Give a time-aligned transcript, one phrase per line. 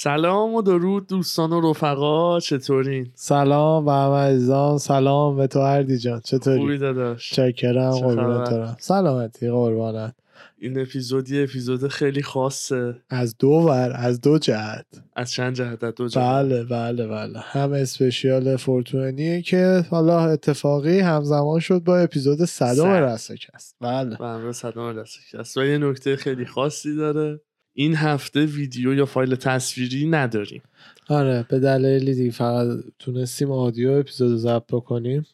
[0.00, 5.98] سلام و درود دوستان و رفقا چطورین؟ سلام به همه عزیزان سلام به تو هردی
[5.98, 7.30] جان چطوری؟ خوبی داداش.
[7.30, 10.14] چکرم قربونت سلامتی قربانت.
[10.58, 12.94] این اپیزود یه اپیزود خیلی خاصه.
[13.10, 14.86] از دو ور از دو جهت.
[15.16, 16.24] از چند جهت؟ از دو جهت.
[16.24, 17.38] بله بله بله.
[17.38, 22.86] هم اسپشیال فورتونیه که حالا اتفاقی همزمان شد با اپیزود صدم صد.
[22.86, 24.16] رستکست بله.
[24.20, 25.04] و همراه صدام
[25.38, 27.40] است و یه نکته خیلی خاصی داره.
[27.78, 30.62] این هفته ویدیو یا فایل تصویری نداریم.
[31.08, 32.66] آره به دلایلی دیگه فقط
[32.98, 35.26] تونستیم آدیو اپیزود ضبط بکنیم.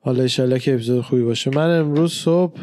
[0.00, 1.50] حالا ایشالله که اپیزود خوبی باشه.
[1.50, 2.60] من امروز صبح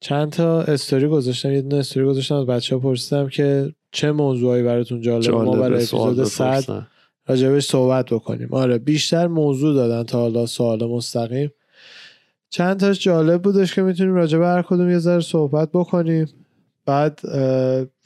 [0.00, 1.52] چند تا استوری گذاشتم.
[1.52, 5.84] یه دونه استوری گذاشتم از بچه ها پرسیدم که چه موضوعی براتون جالب ما برای
[5.84, 6.86] اپیزود 100 بپرسن.
[7.26, 8.48] راجبش صحبت بکنیم.
[8.50, 11.50] آره بیشتر موضوع دادن تا حالا سوال مستقیم.
[12.50, 16.28] چند تاش جالب بودش که می‌تونیم راجب هر کدوم یه ذره صحبت بکنیم.
[16.86, 17.20] بعد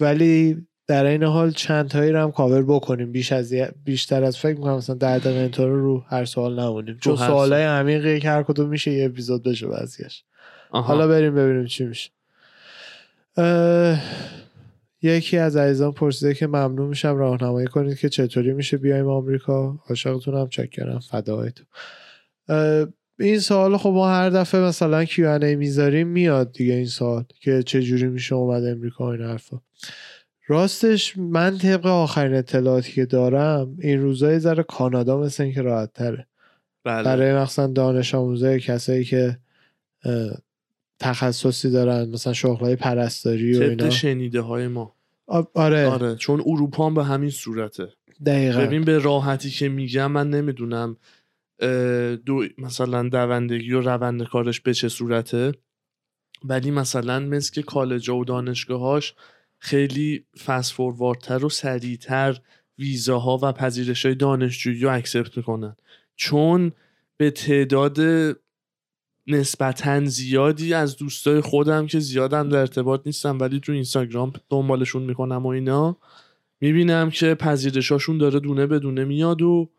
[0.01, 3.13] ولی در این حال چند تایی رو هم کاور بکنیم.
[3.13, 6.99] بیش از بیشتر از فکر می‌کنم مثلا ده دقیقه اینطور رو هر سوال نمونیم.
[7.01, 10.25] چون سوالای عمیقی که هر کدوم میشه یه اپیزود بشه بعضیش.
[10.71, 12.11] حالا بریم ببینیم چی میشه.
[15.03, 19.79] یکی از عزیزان پرسیده که ممنون میشم راهنمایی کنید که چطوری میشه بیایم آمریکا.
[19.89, 21.65] عاشقتونم چک کردم فدای تو.
[23.19, 27.83] این سوال خب ما هر دفعه مثلا کیو می‌ذاریم میاد دیگه این سوال که چه
[27.83, 29.61] جوری میشه اومد امریکا و این حرفا.
[30.49, 35.63] راستش من طبق آخرین اطلاعاتی که دارم این روزا یه ذره کانادا مثل این که
[35.63, 36.27] راحت تره
[36.85, 37.05] بله.
[37.05, 39.39] برای مثلا دانش آموزای کسایی که
[40.99, 43.91] تخصصی دارن مثلا شغلای پرستاری و اینا.
[43.91, 44.95] شنیده های ما
[45.55, 47.89] آره, آره چون اروپا هم به همین صورته.
[48.27, 48.61] دقیقا.
[48.61, 50.97] ببین به راحتی که میگم من نمی‌دونم
[52.27, 55.53] دو مثلا دوندگی و روند کارش به چه صورته؟
[56.45, 59.15] ولی مثلا مثل که کالجا و دانشگاهاش
[59.59, 62.39] خیلی فست فورواردتر و سریعتر
[62.79, 65.77] ویزاها و پذیرش های دانشجویی رو اکسپت می‌کنن.
[66.17, 66.73] چون
[67.17, 67.99] به تعداد
[69.27, 75.47] نسبتا زیادی از دوستای خودم که زیادم در ارتباط نیستم ولی تو اینستاگرام دنبالشون می‌کنم
[75.47, 75.97] و اینا
[76.61, 79.71] می‌بینم که پذیرشاشون داره دونه به دونه میاد و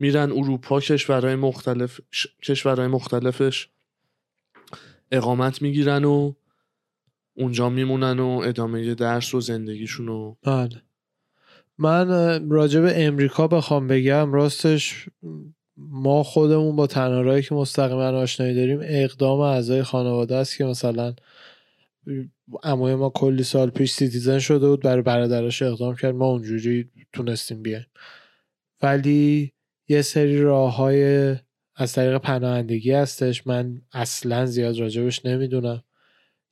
[0.00, 3.68] میرن اروپا کشورهای مختلف ش- کشورهای مختلفش
[5.10, 6.32] اقامت می‌گیرن و
[7.34, 10.82] اونجا میمونن و ادامه درس و زندگیشون رو بله.
[11.78, 12.08] من
[12.50, 15.08] راجع به امریکا بخوام بگم راستش
[15.76, 21.14] ما خودمون با تنارایی که مستقیما آشنایی داریم اقدام اعضای خانواده است که مثلا
[22.62, 27.62] عموی ما کلی سال پیش citizen شده بود برای برادراش اقدام کرد ما اونجوری تونستیم
[27.62, 27.86] بیایم.
[28.82, 29.52] ولی
[29.90, 31.34] یه سری راه های
[31.76, 33.46] از طریق پناهندگی هستش.
[33.46, 35.82] من اصلا زیاد راجبش نمی‌دونم.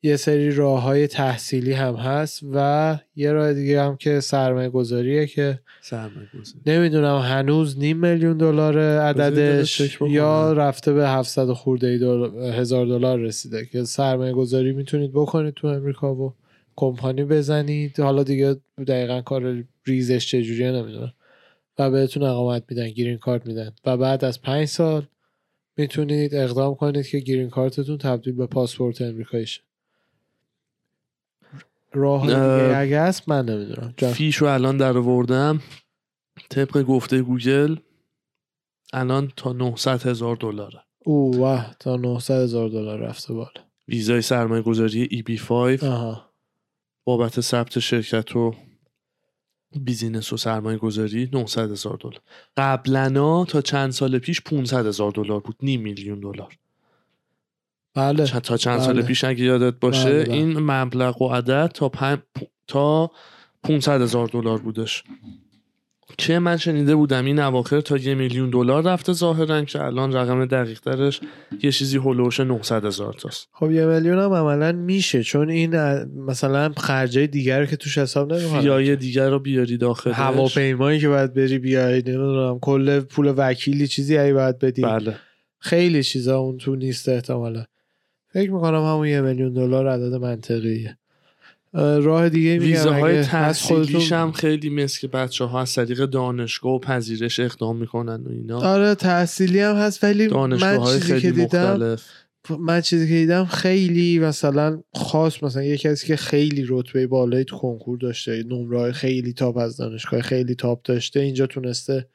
[0.03, 5.27] یه سری راه های تحصیلی هم هست و یه راه دیگه هم که سرمایه گذاریه
[5.27, 9.81] که سرمایه گذاری نمی‌دونم هنوز نیم میلیون دلار عددش.
[10.11, 15.13] یا رفته به 700 و خورده ای دلار- هزار دلار رسیده که سرمایه گذاری می‌تونید
[15.13, 16.35] بکنید تو امریکا و
[16.77, 18.01] کمپانی بزنید.
[18.01, 18.57] حالا دیگه
[18.87, 21.13] دقیقا کار ریزش چجوریه نمی‌دونم.
[21.79, 23.73] و بهتون اقامت میدن گرین کارت میدن.
[23.85, 25.07] و بعد از پنج سال
[25.77, 29.61] می‌تونید اقدام کنید که گرین کارتتون تبدیل به پاسپورت امریکایی شه
[31.93, 32.23] راه
[32.77, 33.95] اگه هست من نمی‌دونم.
[34.13, 35.61] فیش رو الان در آوردم.
[36.51, 37.77] طبق گفته گوگل
[38.93, 43.51] الان تا 900 هزار دلاره او واه تا 900 هزار دلار رفته بالا.
[43.89, 46.31] ویزای سرمایه گذاری EB5 آها.
[47.05, 48.55] بابت ثبت شرکت و
[49.77, 52.21] بیزینس و سرمایه گذاری 900 هزار دلار
[52.57, 56.59] قبلنا تا چند سال پیش 500 هزار دلار بود نیم میلیون دلار
[57.95, 59.03] بله چ- تا چند سال بله.
[59.03, 60.35] پیش اگه یادت باشه بله، بله.
[60.35, 62.23] این مبلغ و عدد تا پن...
[62.67, 63.11] تا
[63.63, 65.05] 500 هزار دلار بودش
[66.19, 70.47] که من شنیده بودم این اواخر تا یه میلیون دلار رفته ظاهرا که الان رقم
[70.47, 71.21] دقیق ترش
[71.63, 73.49] یه چیزی هلوش 900 هزار تاست.
[73.53, 78.33] خب یه میلیون هم عملا میشه چون این مثلا خرجای دیگر رو که توش حساب
[78.33, 80.15] نمی‌کنه فیای دیگر رو بیاری داخلش.
[80.15, 84.83] هواپیمایی که باید بری بیای نمی‌دونم کل پول وکیلی چیزی ای باید بدی.
[84.83, 85.17] بله.
[85.59, 87.65] خیلی چیزا اون تو نیست احتمالا.
[88.33, 90.99] فکر می‌کنم همون یه میلیون دلار عدد منطقیه.
[91.73, 96.79] راه دیگه اگه هست تحصیلیش هم خیلی مثل که بچه ها از طریق دانشگاه و
[96.79, 98.59] پذیرش اقدام می‌کنن و اینا.
[98.59, 102.05] آره تحصیلی هم هست ولی من های چیزی که دیدم مختلف.
[102.59, 107.57] من چیزی که دیدم خیلی مثلا خاص مثلا یه کسی که خیلی رتبه بالایی تو
[107.57, 112.09] کنکور داشته نمره خیلی تاپ از دانشگاه خیلی تاپ داشته اینجا تونسته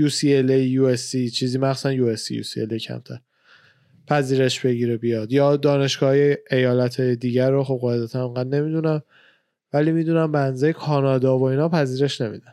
[0.00, 3.18] UCLA USC چیزی مخصوصا USC UCLA کمتر.
[4.08, 5.32] پذیرش بگیره بیاد.
[5.32, 9.02] یا دانشگاه ایالت دیگر رو خب قاعدتا انقدر نمی‌دونم
[9.72, 12.52] ولی می‌دونم بنزه کانادا و اینا پذیرش نمیدن.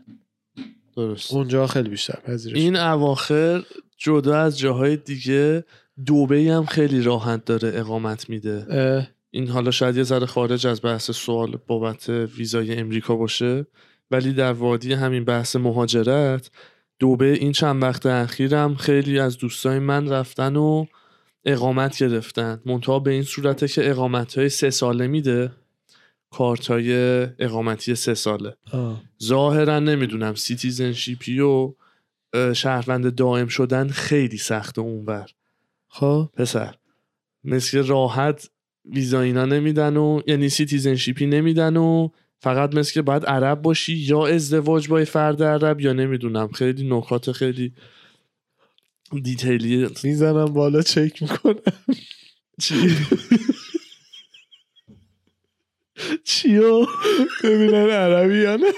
[0.96, 1.34] درست.
[1.34, 3.64] اونجا خیلی بیشتر پذیرش این اواخر
[3.98, 5.64] جدا از جاهای دیگه
[6.06, 8.66] دوبه هم خیلی راحت داره اقامت میده.
[8.70, 13.66] اه، این حالا شاید یه ذره خارج از بحث سوال بابت ویزای امریکا باشه
[14.12, 16.52] ولی در وادی همین بحث مهاجرت
[17.00, 20.86] دوبه این چند وقت اخیرم خیلی از دوستای من رفتن و
[21.46, 22.62] اقامت گرفتن.
[22.66, 25.52] منتها به این صورته که اقامت های سه ساله میده.
[26.32, 26.94] کارت های
[27.40, 28.56] اقامتی سه ساله.
[29.24, 31.74] ظاهرا نمی‌دونم citizenship ی و
[32.54, 35.30] شهروند دائم شدن خیلی سخته اونور.
[35.88, 36.30] خب.
[36.34, 36.76] پسر.
[37.44, 38.50] مثل راحت
[38.86, 42.10] ویزا اینا نمیدن و یعنی citizenship ی نمیدن و
[42.40, 46.48] فقط مثل که باید عرب باشی یا ازدواج با فرد عرب یا نمی‌دونم.
[46.48, 47.74] خیلی نکات خیلی
[49.20, 49.90] detail ی.
[50.04, 51.56] می‌زنم بالا چک می‌کنم.
[52.62, 52.98] چی؟
[56.24, 56.86] چیو؟
[57.44, 58.74] ببینن عربی یا نه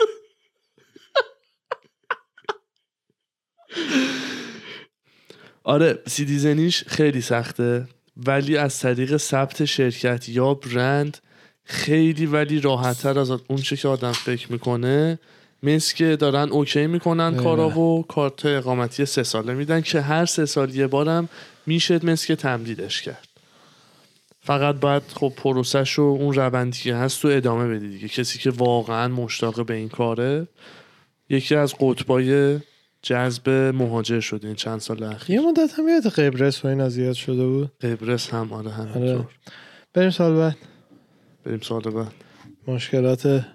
[5.64, 7.88] آره citizenship خیلی سخته
[8.18, 11.18] ولی از طریق ثبت شرکت یا برند
[11.64, 15.20] خیلی ولی راحتتر از اون چه که آدم فکر می‌کنه
[15.64, 17.36] مثل که دارن okay می‌کنن.
[17.36, 21.30] کارا و کارت اقامتی سه ساله میدن که هر سه سال یه بارم
[21.66, 23.28] میشه مثل که تمدیدش کرد.
[24.42, 28.08] فقط باید خب پروسش و اون روندی که هست تو ادامه بدی دیگه.
[28.08, 30.48] کسی که واقعا مشتاق به این کاره
[31.30, 32.60] یکی از قطبای
[33.02, 35.36] جذب مهاجر شده این چند سال اخیر.
[35.36, 37.72] یه مدت هم یاد قبرس و این زیاد شده بود.
[37.82, 39.16] قبرس هم آره همینطور.
[39.16, 39.28] آره.
[39.94, 40.56] بریم سال بعد.
[41.46, 42.12] بریم سوال بعد.
[42.68, 43.46] مشکلات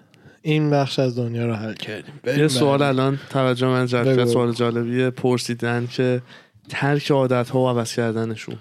[0.41, 2.13] این بخش از دنیا رو حل کردیم.
[2.25, 2.81] یه سوال.
[2.81, 5.09] الان توجه من جلب سوال جالبیه.
[5.09, 6.21] پرسیدن که
[6.69, 8.55] ترک عادت ها و عوض کردنشون.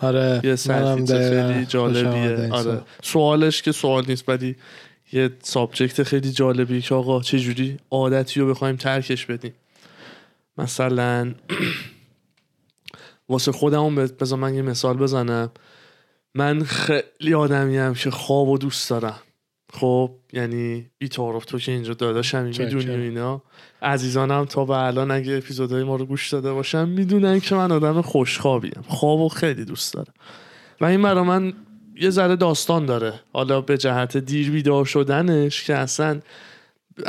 [0.00, 2.52] آره یه خیلی جالبیه.
[2.52, 2.62] آره.
[2.62, 2.80] سوال.
[3.02, 4.56] سوالش که سوال نیست ولی
[5.12, 9.54] یه subject خیلی جالبیه که آقا چجوری عادتی رو بخوایم ترکش بدیم.
[10.58, 11.34] مثلا
[13.28, 15.50] واسه خودمون ب- بذار من یه مثال بزنم.
[16.34, 19.18] من خیلی آدمیم که خواب و دوست دارم.
[19.80, 22.42] خب یعنی بی تعارف تو که اینجا داداشم.
[22.42, 23.42] می‌دونی و اینا.
[23.82, 28.02] عزیزانم تا به الان اگه اپیزودهای ما رو گوش داده باشن می‌دونن که من آدم
[28.02, 28.84] خوشخوابیم.
[28.88, 30.14] خواب و خیلی دوست دارم.
[30.80, 31.52] و این برا من
[32.00, 33.12] یه ذره داستان داره.
[33.32, 36.20] حالا به جهت دیر بیدار شدنش که اصلا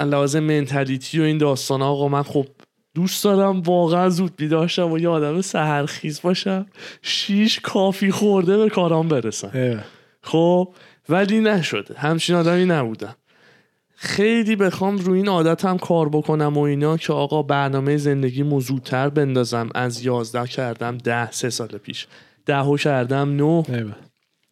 [0.06, 2.48] لازم منتالیتی و این داستان آقا من خب
[2.96, 6.66] دوست دارم واقعا زود بیدار شم و یه آدم سهرخیز باشم
[7.02, 9.84] شیش کافی خورده به کارام برسم.
[10.22, 10.74] خب
[11.10, 11.96] ولی نشده.
[11.98, 13.16] همچین آدمی نبودم.
[13.96, 19.69] خیلی بخوام روی این عادتم کار بکنم و اینا که آقا برنامه زندگی زودتر بندازم.
[19.75, 22.07] از یازده کردم ده سه سال پیش.
[22.46, 23.44] دهو کردم نه.
[23.69, 23.96] ایوه.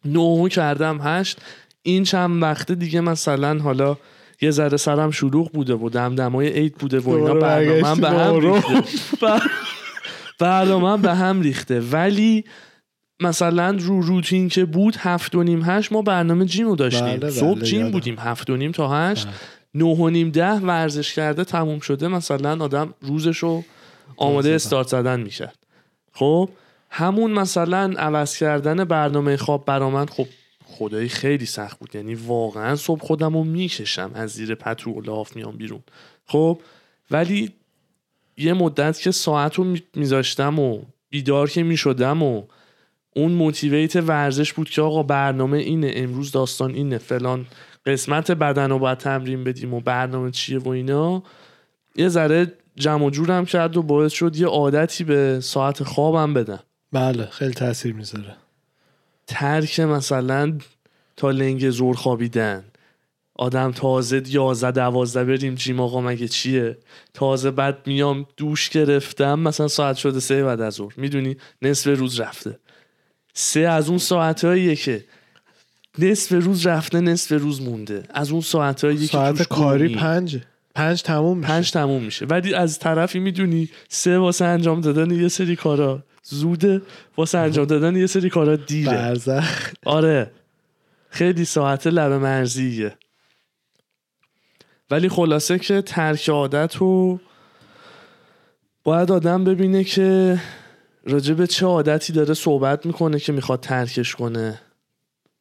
[0.04, 1.38] نهو کردم هشت.
[1.82, 3.96] این چند وقته دیگه مثلا حالا
[4.42, 8.82] یه ذره سرم شلوغ بوده و دمدمای عید بوده و اینا برنامه به هم ریخته.
[9.22, 9.42] بر-
[10.40, 11.80] برنامه به هم ریخته.
[11.80, 12.44] ولی
[13.26, 17.16] مثلا رو روتین که بود هفت و نیم هشت ما برنامه جیم رو داشتیم بله،
[17.16, 17.92] بله، صبح جیم یادم.
[17.92, 19.34] بودیم هفت و نیم تا هشت بله.
[19.74, 23.64] نه و نیم ده ورزش کرده تموم شده مثلا آدم روزش رو
[24.16, 24.54] آماده زدن.
[24.54, 25.58] استارت زدن می‌کرد
[26.12, 26.48] خب
[26.90, 30.26] همون مثلا عوض کردن برنامه خواب برا من خب
[30.64, 35.36] خدایی خیلی سخت بود یعنی واقعا صبح خودم رو می‌کشم از زیر پتو و لاف
[35.36, 35.80] میام بیرون
[36.26, 36.60] خب
[37.10, 37.52] ولی
[38.36, 42.42] یه مدت که ساعت رو میذاشتم و بیدار که می‌شدم و
[43.14, 47.46] اون موتیویت ورزش بود که آقا برنامه اینه امروز داستان اینه فلان
[47.86, 51.22] قسمت بدن رو باید تمرین بدیم و برنامه چیه و اینا.
[51.96, 56.60] یه ذره جمع و جورم کرد و باعث شد یه عادتی به ساعت خوابم بدم
[56.92, 58.36] بله خیلی تاثیر می‌ذاره.
[59.26, 60.58] ترک مثلا
[61.16, 62.64] تا لنگ زور خوابیدن.
[63.36, 66.78] آدم تازه یازده دوازده بریم جیم آقا مگه چیه؟
[67.14, 70.92] تازه بعد میام دوش گرفتم مثلا ساعت شده سه بعد از ظهر.
[70.96, 72.58] می‌دونی؟ نصف روز رفته.
[73.34, 75.04] سه از اون ساعتهاییه که
[75.98, 78.02] نصف روز رفته نصف روز مونده.
[78.10, 79.94] از اون ساعتهایی که ساعت توش کاری.
[79.94, 80.38] پنج.
[80.74, 81.48] پنج تموم میشه.
[81.48, 82.26] پنج تموم میشه.
[82.26, 86.82] ولی از طرفی می‌دونی سه واسه انجام دادن یه سری کارا زوده
[87.16, 88.92] واسه انجام دادن یه سری کارا دیره.
[88.92, 89.72] برزخ.
[89.84, 90.30] آره.
[91.10, 92.96] خیلی ساعت لب مرزیه.
[94.90, 97.20] ولی خلاصه که ترک عادت رو
[98.84, 100.40] باید آدم ببینه که
[101.06, 104.60] راجع به چه عادتی داره صحبت می‌کنه که می‌خواد ترکش کنه؟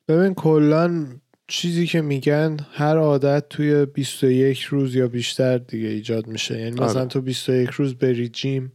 [0.08, 1.06] ببین کلا
[1.48, 6.60] چیزی که میگن هر عادت توی 21 روز یا بیشتر دیگه ایجاد میشه.
[6.60, 7.10] یعنی مثلا آره.
[7.10, 8.72] تو 21 روز بری جیم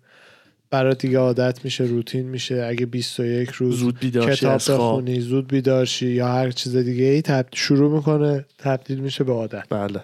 [0.70, 2.64] برات دیگه عادت میشه روتین میشه.
[2.68, 7.46] اگه 21 روز زود کتاب بخونی زود بیدار شی یا هر چیز دیگه ای تب...
[7.54, 9.68] شروع می‌کنه تبدیل میشه به عادت.
[9.70, 10.00] بله.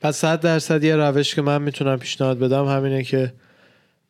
[0.00, 3.32] پس صد درصد یه روش که من می‌تونم پیشنهاد بدم همینه که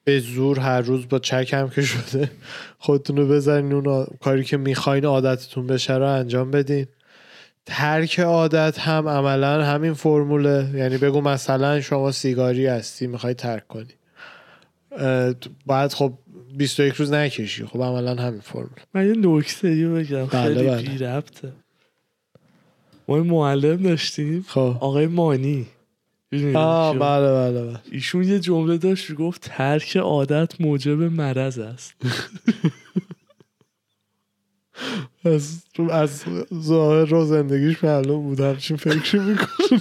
[0.04, 2.30] به زور هر روز با چک هم که شده
[2.78, 6.87] خودتون رو بذارین اون کاری که می‌خواین عادتتون بشه رو انجام بدین.
[7.66, 10.71] ترک عادت هم عملا همین فرموله.
[10.75, 13.95] یعنی بگو مثلا شما سیگاری هستی می‌خوای ترک کنی.
[15.66, 16.12] باید خب
[16.57, 17.64] 21 روز نکشی.
[17.66, 18.69] خب عملا همین فرمول.
[18.95, 20.26] من یه نکته بگم.
[20.26, 20.83] بله، خیلی بله.
[20.83, 21.52] بی ربطه.
[23.09, 24.45] ما معلم داشتیم.
[24.49, 24.76] خب.
[24.80, 25.66] آقای مانی.
[26.54, 27.80] آه؟ بله بله بله.
[27.90, 31.94] ایشون یه جمله داشت گفت ترک عادت موجب مرض است.
[35.25, 39.80] از از ظاهر رو زندگیش معلوم بود همچین فکری می‌کنه.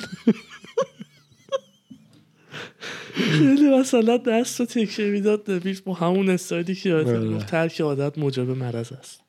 [3.14, 7.36] خیلی مثلا دست رو تکیه می‌داد نویس با همون استایلی که یادت بله.
[7.36, 9.22] گفت ترک عادت موجب مرض است.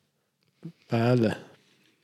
[0.89, 1.35] بله.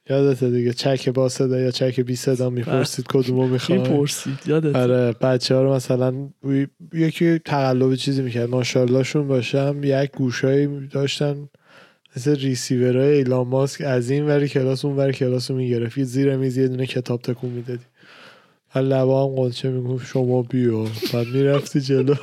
[0.09, 5.11] یادته دیگه چک با صدا یا چک بی صدا می‌پرسید کدومو می‌خوای پرسید یادت آره
[5.11, 6.29] بچه ها رو مثلا
[6.93, 8.49] یکی تقلب چیزی می‌کرد.
[8.49, 11.49] ماشاءالله شون باشم یک گوشایی داشتن
[12.15, 16.03] مثل ریسیورهای ایلان ماسک از این وری کلاس اون وری کلاس رو می‌گرفت.
[16.03, 17.83] زیر میز یه دونه کتاب تکون می‌دادی.
[18.75, 20.83] بعد لبا هم قنچه می‌گفت شما بیا.
[21.13, 22.15] بعد می‌رفتی جلو.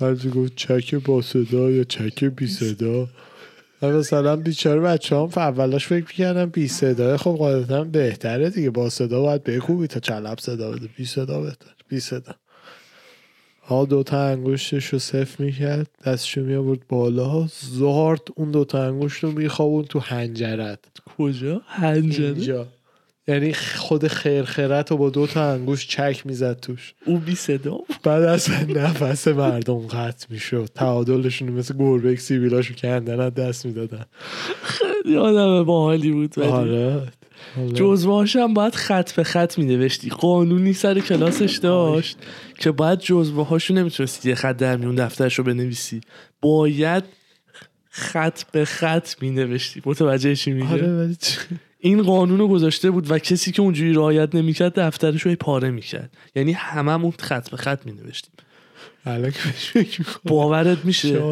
[0.00, 3.08] بعد گفت چک با صدا یا چک بی صدا؟
[3.82, 8.70] و مثلا بیچاره بچه هم اولاش فکر می‌کردم بی صدا خب قاعدتا بهتره دیگه.
[8.70, 10.88] با صدا باید بکوبی تا چلب صدا بده.
[10.96, 11.70] بی صدا بهتر.
[11.88, 12.32] بی صدا.
[13.62, 15.86] ها دوتا انگشتش رو صف می‌کرد.
[16.06, 17.46] دستشو میابرد بالا.
[17.72, 20.78] زارد اون دوتا انگشت رو میخوابون تو هنجرت
[21.16, 22.66] کجا؟ هنجره اینجا.
[23.30, 26.94] یعنی خود خیرخیرت رو با دوتا انگشت چک می‌زد توش.
[27.04, 27.78] او بی صدا.
[28.02, 30.68] بعد اصلا نفس مردم قطع می‌شد.
[30.74, 34.04] تعادلشون مثل گربه سیبیلاشو کندن از دست می‌دادن.
[34.62, 37.02] خیلی آدم باحالی بود ولی آره.
[37.74, 42.18] جزوهاش هم باید خط به خط می نوشتی قانونی سر کلاسش داشت
[42.58, 46.00] که باید جزوه هاشو نمی‌تونستی یه خط در میون دفترش رو بنویسی.
[46.40, 47.04] باید
[47.90, 51.16] خط به خط می نوشتی متوجه چی میگه؟ آره؟
[51.80, 56.16] این قانون رو گذاشته بود و کسی که اونجوری رعایت نمی‌کرد دفترش رو پاره می‌کرد.
[56.34, 58.32] یعنی هممون خط به خط می نوشتیم.
[60.24, 61.22] باورت چه میشه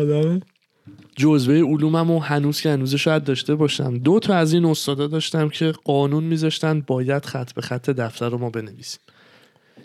[1.17, 3.99] جزوه علومم و هنوز که هنوز شاید داشته باشم.
[3.99, 8.39] دو تا از این استادا داشتم که قانون میذاشتن باید خط به خط دفتر رو
[8.39, 9.01] ما بنویسیم.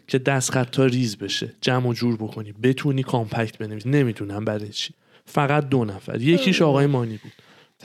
[0.08, 3.90] که دست خطا ریز بشه جمع و جور بکنی بتونی کامپکت بنویسی.
[3.90, 4.94] نمی‌دونم برای چی.
[5.26, 6.22] فقط دو نفر.
[6.22, 7.32] یکیش آقای مانی بود.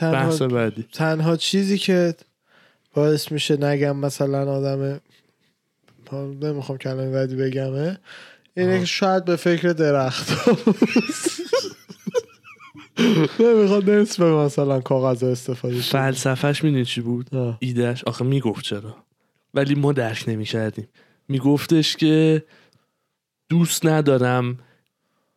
[0.01, 0.85] بحث تنها, بعدی.
[0.93, 2.15] تنها چیزی که
[2.93, 5.01] باعث میشه نگم مثلا آدم
[6.41, 7.97] نمی‌خوام کلمه بعدی بگمه.
[8.57, 8.79] اینه.
[8.79, 10.49] که شاید به فکر درخت.
[13.39, 17.57] نمی‌خواد نصف مثلا کاغذ استفاده شه فلسفهش می‌دونی چی بود.
[17.59, 18.03] ایدهش.
[18.03, 18.95] آخه می‌گفت چرا.
[19.53, 20.87] ولی ما درک نمی‌کردیم.
[21.27, 22.43] میگفتش که
[23.49, 24.57] دوست ندارم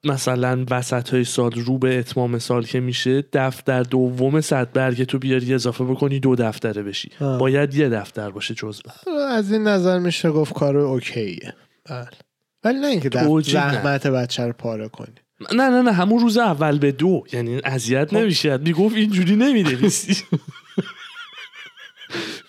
[0.04, 5.18] مثلا وسط های سال رو به اتمام سال که میشه دفتر دوم صد برگ تو
[5.18, 7.10] بیاری اضافه بکنی دو دفتره بشی.
[7.20, 7.38] آه.
[7.38, 8.82] باید یه دفتر باشه جزء
[9.30, 11.54] از این نظر میشه گفت کار اوکیه.
[11.84, 12.08] بله.
[12.64, 13.40] ولی نه اینکه.
[13.40, 15.14] زحمت بچه رو پاره کنی.
[15.52, 17.24] نه نه نه همون روز اول به دو.
[17.32, 20.16] یعنی اذیت نمیشه می‌گفت اینجوری نمی‌دونستی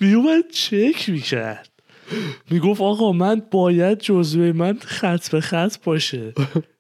[0.01, 1.69] میومد چک می‌کرد.
[2.51, 6.33] می‌گفت آقا من باید جزوه من خط به خط باشه.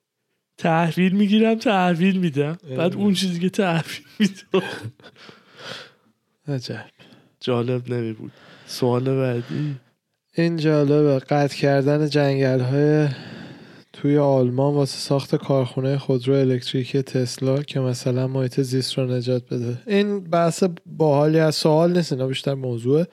[0.57, 2.57] تحویل می‌گیرم تحویل میدم.
[2.77, 4.67] بعد اون چیزی که تحویل میدم.
[6.47, 6.85] عجب.
[7.39, 8.31] جالب نمی بود
[8.65, 9.75] سوال بعدی.
[10.37, 11.19] این جالبه.
[11.19, 13.07] قطع کردن جنگل های
[13.93, 19.77] توی آلمان واسه ساخت کارخونه خودرو الکتریکی تسلا که مثلا محیط زیست رو نجات بده.
[19.87, 23.05] این بحث باحالی از سوال نیست اینا بیشتر موضوع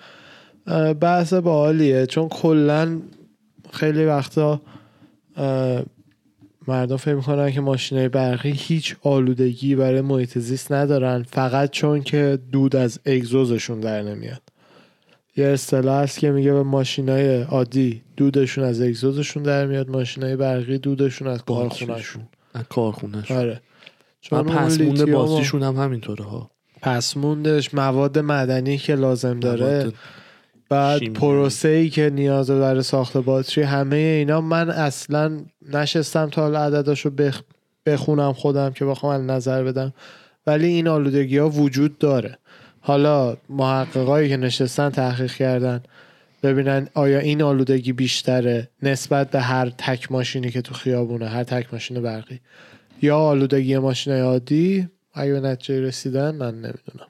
[1.01, 2.07] بحث باحالیه.
[2.07, 3.01] چون کلا
[3.73, 4.63] خیلی وقتا
[6.71, 12.39] مردم فکر می‌کنن که ماشینای برقی هیچ آلودگی برای محیط زیست ندارن فقط چون که
[12.53, 14.43] دود از اگزوزشون در نمیاد.
[15.37, 20.79] یه اصطلاح هست که میگه به ماشینای عادی دودشون از اگزوزشون در میاد ماشینای برقی
[20.79, 22.23] دودشون از کارخونهشون.
[22.55, 23.37] از کارخونهشون.
[23.37, 23.61] آره.
[24.21, 26.51] چون اون پس مونده لیتیوم و باتریشون هم همینطوره ها.
[26.83, 29.95] پسموندش مواد مدنی که لازم داره مواد
[30.71, 31.13] بعد.
[31.13, 35.41] پروسه ای که نیاز برای ساخت باتری همه اینا من اصلا
[35.73, 37.43] نشستم تا حالا عدداشو بخ...
[37.87, 39.93] بخونم خودم که بخوام نظر بدم.
[40.47, 42.39] ولی این آلودگی ها وجود داره.
[42.81, 45.83] حالا محققایی که نشستن تحقیق کردن
[46.43, 51.73] ببینن آیا این آلودگی بیشتره نسبت به هر تک ماشینی که تو خیابونه هر تک
[51.73, 52.41] ماشین برقی.
[53.03, 57.09] یا آلودگی ماشین عادی؟ اگه به نتیجه رسیدن من نمی‌دونم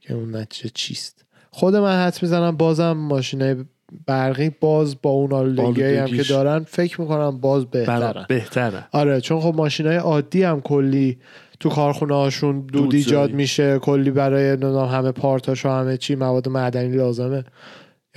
[0.00, 1.24] که اون نتیجه چیست.
[1.58, 3.66] خود من حد می‌زنم بازم ماشین
[4.06, 6.22] برقی باز با اون آلودگی هم که.
[6.22, 8.86] دارن فکر می‌کنم باز بهترن برا بهتره.
[8.92, 11.18] آره چون خب ماشین های عادی هم کلی
[11.60, 13.32] تو کارخونه هاشون دود دود ایجاد.
[13.32, 17.44] میشه کلی برای همه پارتاش و همه چی مواد معدنی لازمه.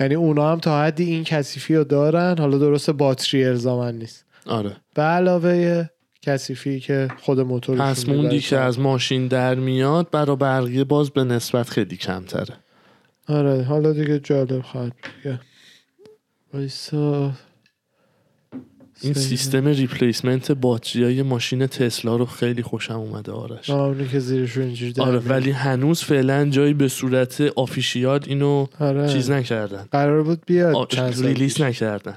[0.00, 4.24] یعنی اونا هم تا حدی این کثیفی رو دارن حالا درست باتری الزامن نیست.
[4.46, 4.76] آره.
[4.94, 5.84] به علاوه
[6.22, 11.24] کثیفی که خود موتور پس موندی که از ماشین در میاد برا برقی باز به
[11.24, 12.54] نسبت خیلی کمتره.
[13.28, 15.40] آره حالا دیگه جالب خواهد دیگه.
[16.54, 17.32] وایسا
[19.02, 19.14] این.
[19.14, 25.00] سیستم replacement باتری های ماشین تسلا رو خیلی خوشم اومده آرش اونی که زیرش اینجوری
[25.00, 25.18] آره.
[25.18, 29.08] ولی هنوز فعلا جایی به صورت official اینو آره.
[29.08, 30.86] چیز نکردن قرار بود بیاد
[31.34, 31.60] پیش.
[31.60, 32.16] نکردن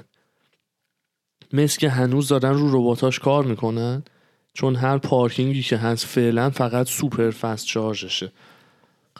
[1.52, 4.02] مثل که هنوز دارن رو رباتاش کار می‌کنن
[4.52, 8.32] چون هر پارکینگی که هست فعلا فقط super fast شارژشه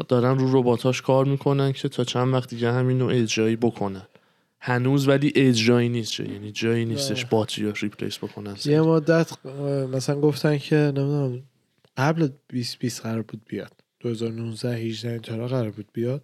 [0.05, 4.07] دارن رو رباتاش کار می‌کنن که تا چند وقت دیگه همینو اجرایی بکنن.
[4.61, 6.25] هنوز ولی اجرایی نیست جا.
[6.25, 7.31] یعنی جایی نیستش آه.
[7.31, 8.57] باتری رو ریپلیس بکنن.
[8.65, 9.47] یه مدت
[9.93, 11.43] مثلا گفتن که نمی‌دونم
[11.97, 13.73] قبل 2020 قرار بود بیاد.
[14.00, 16.23] 2019 18 اینطورا قرار بود بیاد.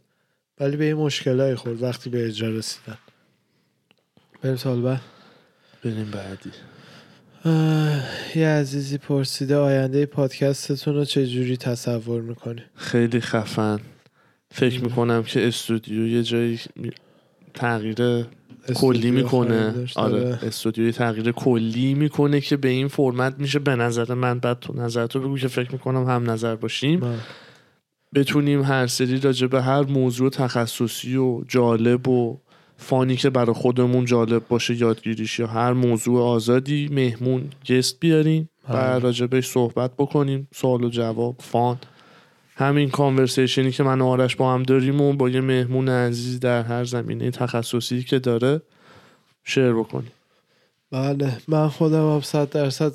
[0.61, 2.99] ولی به این مشکلای خورد وقتی به اجرا رسیدن.
[4.43, 5.01] بریم سال بعد.
[5.85, 6.51] بریم بعدی.
[8.35, 13.81] یه عزیزی پرسیده آینده پادکستتون رو چجوری تصور می‌کنی؟ خیلی خفن.
[14.51, 16.61] فکر می‌کنم که استودیو یه جایی
[17.55, 18.27] تغییر
[18.75, 19.75] کلی می‌کنه.
[19.97, 23.59] آره استودیوی تغییر کلی می‌کنه که به این فرمت میشه.
[23.59, 27.03] به نظر من بعد تو نظر تو بگو که فکر می‌کنم هم نظر باشیم.
[28.15, 32.39] بتونیم هر سری راجع به هر موضوع تخصصی و جالب و
[32.83, 38.73] فانی که برای خودمون جالب باشه یادگیریش یا هر موضوع آزادی مهمون گست بیاریم و
[38.73, 38.99] آره.
[38.99, 40.49] راجع بهش صحبت بکنیم.
[40.55, 41.79] سوال و جواب فان.
[42.57, 46.63] همین کانورسیشنی که من و آرش با هم داریم و با یه مهمون عزیز در
[46.63, 48.63] هر زمینه تخصصی که داره
[49.45, 50.13] شیر بکنیم.
[50.93, 52.93] بله من خودم هم صد درصد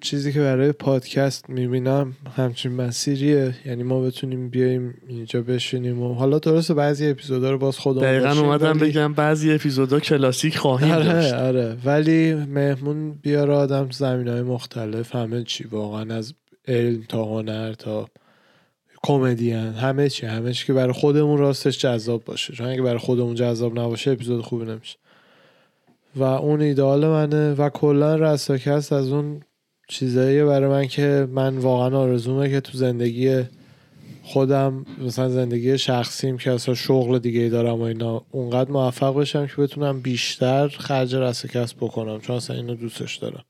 [0.00, 3.54] چیزی که برای پادکست می‌بینم همچین مسیریه.
[3.66, 8.40] یعنی ما بتونیم بیایم اینجا بشینیم و حالا درسته بعضی اپیزودا رو باز خودمون دقیقا
[8.40, 11.32] اومدم ولی- بگم بعضی اپیزودا کلاسیک خواهیم داشت.
[11.34, 11.46] آره.
[11.46, 16.34] آره ولی مهمون بیاره آدم زمین های مختلف همه چی واقعا از
[16.68, 18.08] علم تا هنر تا
[19.02, 22.52] کمدین همه چی همه چی که برای خودمون راستش جذاب باشه.
[22.54, 24.96] چون اگه برای خودمون جذاب نباشه اپیزود خوبی نمیشه.
[26.16, 29.40] و اون ایدئال منه و کلا رساکست از اون
[29.88, 33.42] چیزاییه برای من که من واقعا آرزومه که تو زندگی
[34.22, 39.46] خودم مثلا زندگی شخصیم که اصلا شغل دیگه ای دارم و اینا اونقدر موفق بشم
[39.46, 43.44] که بتونم بیشتر خرج رس کسب بکنم چون اصلا اینو دوستش دارم.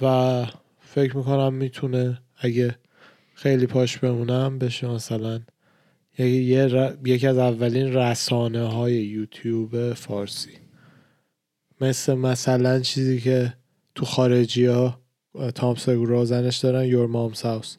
[0.00, 0.46] و
[0.80, 2.74] فکر می‌کنم می‌تونه اگه
[3.34, 5.40] خیلی پاش بمونم بشه مثلا
[6.18, 10.65] یکی از اولین رسانه های یوتیوب فارسی.
[11.80, 13.54] مثل مثلا چیزی که
[13.94, 15.00] تو خارجی ها
[15.54, 17.76] تام سگورا زنش دارن یور مامس هاوس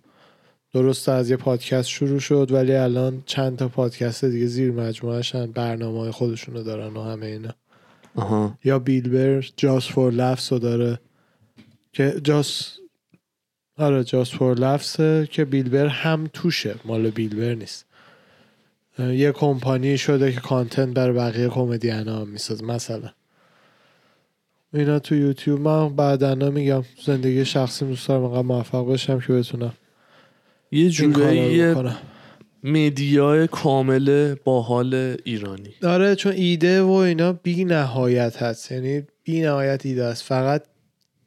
[0.74, 6.00] درست از یه پادکست شروع شد ولی الان چند تا پادکست دیگه زیر مجموعهشن برنامه
[6.00, 7.54] های خودشونو دارن و همه اینا.
[8.16, 8.58] آها.
[8.64, 11.00] یا بیلبر جاست فور لفظ رو داره
[11.94, 12.80] که جاست
[13.78, 17.86] آره جاست فور لفظه که بیلبر هم توشه مال بیلبر نیست.
[19.00, 23.10] یه کمپانی شده که کانتنت برای بقیه کمدین هم میساز مثلا.
[24.74, 29.74] اینا تو یوتیوب من بعدا میگم زندگی شخصی دوست دارم انقدر موفق بشم که بتونم
[30.72, 31.74] یه جورایی
[32.64, 35.70] میدیای کامل باحال ایرانی.
[35.84, 38.72] آره چون ایده و اینا بی نهایت هست.
[38.72, 40.24] یعنی بی نهایت ایده است.
[40.24, 40.64] فقط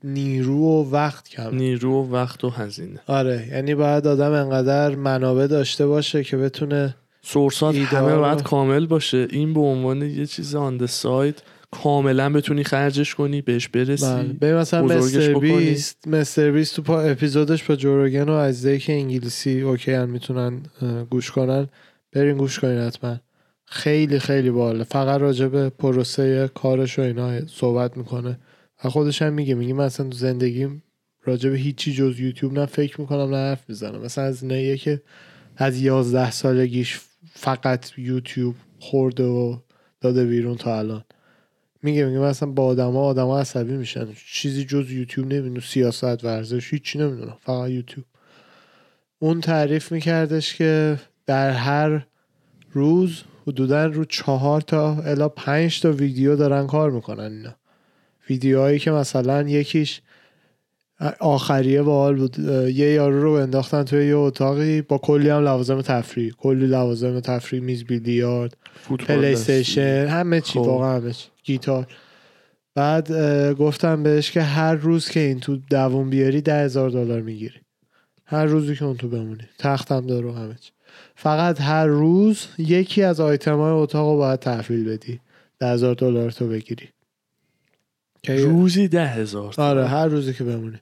[0.05, 3.01] نیرو و وقت کم نیرو و وقت و هزینه.
[3.07, 8.87] آره یعنی باید آدم انقدر منابع داشته باشه که بتونه سورسات ایده همه باید کامل
[8.87, 9.29] باشه.
[9.31, 14.05] این به عنوان یه چیز on side کاملا بتونی خرجش کنی بهش برسی.
[14.07, 14.33] بله.
[14.33, 19.93] به مثلا MrBeast MrBeast تو پا اپیزودش با Joe Rogan و عزیزایی که انگلیسی okay
[19.93, 20.63] هم می‌تونن
[21.11, 21.69] گوش کنن.
[22.13, 23.21] برین گوش کنین حتما.
[23.67, 28.39] خیلی خیلی باله فقط راجع به پروسه کارش و اینا صحبت می‌کنه.
[28.85, 30.83] و خودش هم میگه میگه من اصلا تو زندگیم
[31.25, 34.01] راجع به هیچی جز یوتیوب نه فکر می‌کنم نه حرف می‌زنم.
[34.01, 35.03] مثلا از ایناییه که
[35.57, 37.01] از یازده سالگیش
[37.33, 39.57] فقط یوتیوب خورده و
[40.01, 41.05] داده بیرون تا الان.
[41.83, 44.09] میگه میگه من اصلا با آدما آدما عصبی میشن.
[44.27, 48.07] چیزی جز یوتیوب نمی‌دونم سیاست ورزش هیچی نمی‌دونم فقط یوتیوب.
[49.19, 52.07] اون تعریف میکردش که در هر
[52.73, 57.55] روز حدودا رو چهار تا الا پنج تا ویدیو دارن کار می‌کنن اینا.
[58.31, 60.01] ویدیوهایی که مثلا یکیش
[61.21, 62.39] آخریه باحال بود.
[62.39, 64.83] یه یارو رو انداختن توی یه اتاقی.
[64.83, 66.33] با کلی هم لوازم تفریح.
[66.33, 67.63] کلی لوازم تفریح.
[67.63, 68.57] میز بیلیارد
[69.07, 70.59] PlayStation همه چی.
[70.59, 70.67] خب.
[70.67, 71.29] واقعا همه چی.
[71.45, 71.87] گیتار.
[72.75, 73.13] بعد
[73.53, 77.61] گفتم بهش که هر روز که این تو دووم بیاری ده هزار دلار می‌گیری.
[78.25, 79.45] هر روزی که اون تو بمونی.
[79.59, 80.71] تختم داره و همه چی.
[81.17, 85.21] فقط هر روز یکی از آیتم های اتاق رو باید تحویل بدی.
[85.59, 86.89] ده هزار دلار تو بگیری.
[88.29, 90.79] روزی ده هزار آره هر روزی که بمونی.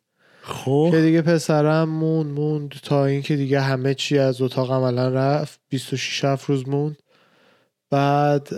[0.49, 0.89] خب.
[0.91, 5.61] که دیگه پسرم موند موند تا اینکه دیگه همه چی از اتاق عملا رفت.
[5.69, 6.97] 26 هفت روز موند.
[7.91, 8.49] بعد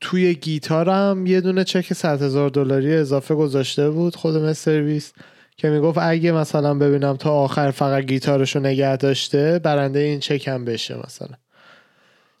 [0.00, 5.12] توی گیتارم یه دونه چک 100 هزار دلاری اضافه گذاشته بود خودم سرویس
[5.56, 10.96] که می‌گفت اگه مثلا ببینم تا آخر فقط گیتارشو نگه داشته برنده این چکم بشه
[11.06, 11.36] مثلا.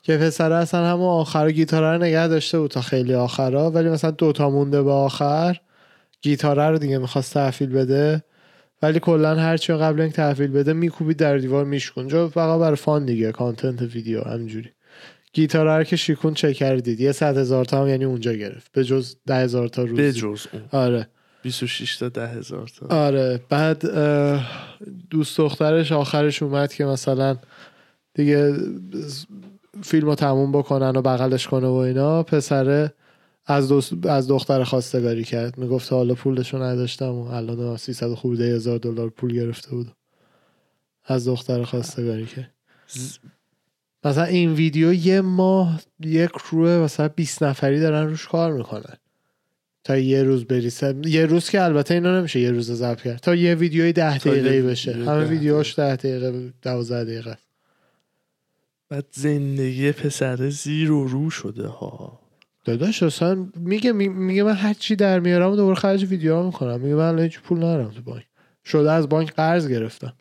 [0.02, 4.10] که پسر اصلا همون آخر گیتاره رو نگه داشته بود تا خیلی آخرا ولی مثلا
[4.10, 5.56] دوتا مونده به آخر
[6.22, 8.22] گیتاره رو دیگه می‌خواست تحویل بده.
[8.82, 13.04] ولی کلا هرچی قبل اینکه تحویل بده میکوبید در دیوار میشکن جو فقط برای فان
[13.04, 14.70] دیگه کانتنت ویدیو همجوری
[15.32, 18.72] گیتار رو که شیکون چک کردید یه صد هزار تا هم یعنی اونجا گرفت.
[18.72, 20.02] به جز ده هزار تا روزی.
[20.02, 20.62] به جز اون.
[20.72, 21.08] آره.
[21.42, 22.96] 26 تا ده هزار تا.
[22.96, 23.40] آره.
[23.48, 23.86] بعد
[25.10, 27.36] دوست دخترش آخرش اومد که مثلا
[28.14, 28.54] دیگه
[29.82, 32.22] فیلم رو تموم بکنن و بغلش کنه و اینا.
[32.22, 32.92] پسره
[33.46, 35.58] از, دوست از دختر خواستگاری کرد.
[35.58, 39.92] می‌گفت حالا پولشو نداشتم و الان 300 خورده هزار دلار پول گرفته بود
[41.04, 42.54] از دختر خواستگاری کرد.
[44.04, 48.96] مثلا این ویدیو یه ماه یک روه مثلا 20 نفری دارن روش کار می‌کنن.
[49.84, 50.94] تا یه روز بریسه.
[51.04, 53.18] یه روز که البته اینا نمیشه یه روز ضبط کرد.
[53.18, 54.92] تا یه ویدیوی ده یه دقیقه بشه.
[54.92, 57.38] همه ده ویدیوهاش ده دقیقه دوازده دقیقه.
[58.88, 62.21] بعد زندگی پسر زیر و رو شده ها.
[62.64, 66.80] داداش اصلا میگه می- میگه من هر چی در میارم دوباره خرج ویدیو می‌کنم.
[66.80, 68.22] میگه من هیچ پول ندارم تو بانک.
[68.64, 70.12] شده از بانک قرض گرفتم.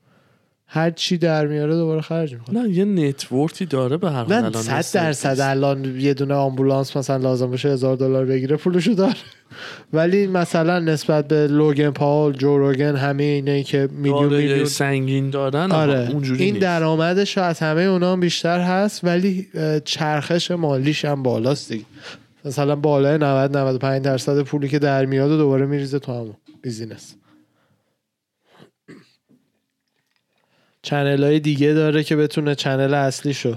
[0.68, 2.62] هر چی در میاره دوباره خرج می‌کنم.
[2.62, 5.42] نه یه نتورکی داره به هر حال نه الان صد مثل درصد نیست.
[5.42, 9.14] الان یه دونه آمبولانس مثلا لازم باشه هزار دلار بگیره پولشو داره.
[9.94, 14.66] ولی مثلا نسبت به Logan Paul Joe Rogan همه اینایی که میلیون میلیون.
[14.66, 16.10] سنگین دارن آره.
[16.12, 16.60] اونجوری این.
[16.60, 19.48] درآمدش از همه اونا هم بیشتر هست ولی
[19.86, 21.86] چرخش مالیش هم بالاست دیگه.
[22.46, 27.16] مثلا بالای 90 95 درصد پولی که در میاد و دوباره میریزه تو همون business.
[30.82, 33.56] channel های دیگه داره که بتونه چنل اصلیشو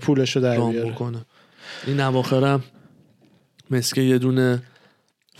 [0.00, 1.24] پولشو در بیاره.
[1.86, 2.64] این اواخرم
[3.70, 4.62] مثل که یه دونه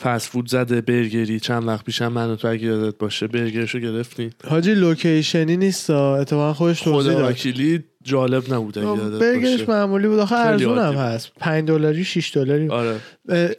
[0.03, 4.31] فست فود زده برگری چند وقت پیشم من و تو اگه یادت باشه برگرشو گرفتیم
[4.49, 7.31] حاجی location ی نیست اتفاقا خودش توضیح خدا داد.
[7.31, 9.71] وکیلی جالب نبود اگه یادت برگرش باشه.
[9.71, 10.19] معمولی بود.
[10.19, 10.95] آخه ارزون هم.
[10.95, 11.33] هست.
[11.41, 12.69] 5 دلاری 6 دلاری.
[12.69, 13.01] آره.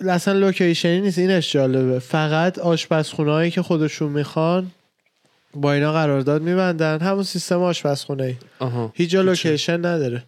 [0.09, 1.19] اصلا location ی نیست.
[1.19, 1.99] اینش جالبه.
[1.99, 4.71] فقط آشپزخونه که خودشون می‌خوان
[5.53, 6.99] با اینا قرارداد میبندن.
[6.99, 8.35] همون سیستم آشپزخونه ای
[8.93, 9.15] هیچ.
[9.15, 10.23] location نداره.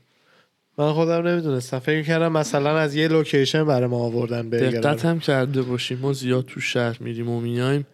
[0.77, 1.79] من خودم نمی‌دونستم.
[1.79, 5.99] فکر کردم مثلا از یه location برای ما آوردن برگر دقت هم کرده باشیم.
[5.99, 7.87] ما زیاد تو شهر میریم و میایم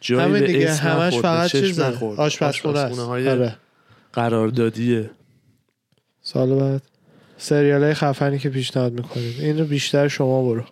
[0.00, 1.88] جایی همه به دیگه همش فقط چشم چیزه.
[1.88, 2.22] نخورده.
[2.22, 3.56] آشپزخونه آشپزخونه‌های آره.
[4.12, 5.10] قراردادیه.
[6.22, 6.82] سال بعد.
[7.36, 10.64] سریال های خفنی که پیشنهاد می‌کنید این رو بیشتر شما برو.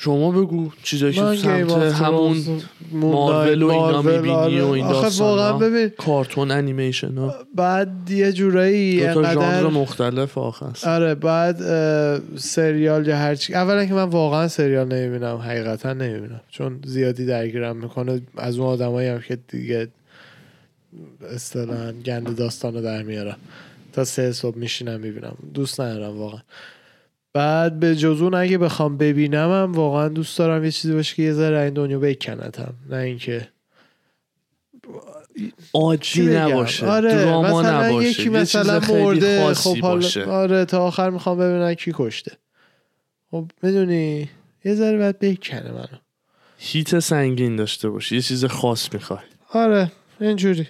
[0.00, 2.36] شما بگو چیزایی که سمت همون
[2.92, 4.62] مارول و اینا می‌بینی آره.
[4.62, 5.30] و این آخه داستانا.
[5.30, 7.34] واقعا ببین کارتون انیمیشن ها.
[7.54, 11.56] بعد یه جورایی دو تا ژانر مختلف آخر آره بعد
[12.36, 16.40] سریال یا هرچی اولا که من واقعا سریال نمی‌بینم حقیقتا نمی‌بینم.
[16.50, 18.20] چون زیادی درگیرم می‌کنه.
[18.36, 19.88] از اون آدمایی هم که دیگه
[21.34, 23.36] اصطلاحا گند داستان رو در میارم
[23.92, 25.36] تا سه صبح میشینم می‌بینم.
[25.54, 26.40] دوست ندارم واقعا.
[27.32, 31.32] بعد به جزون اگه بخوام ببینم هم واقعا دوست دارم یه چیزی باشه که یه
[31.32, 32.74] ذره این دنیا بکنتم.
[32.90, 33.48] نه اینکه
[35.74, 36.86] عادی بگم؟ نباشه.
[36.86, 38.08] آره دراما مثلا نباشه.
[38.08, 40.24] یکی مثلا مرده خب حالا باشه.
[40.24, 42.32] آره تا آخر می‌خوام ببینم کی کشته.
[43.30, 44.28] خب می‌دونی؟
[44.64, 45.98] یه ذره باید بکنه منو.
[46.58, 48.14] هیت سنگین داشته باشی.
[48.14, 49.20] یه چیز خاص می‌خوای.
[49.52, 50.68] آره اینجوری.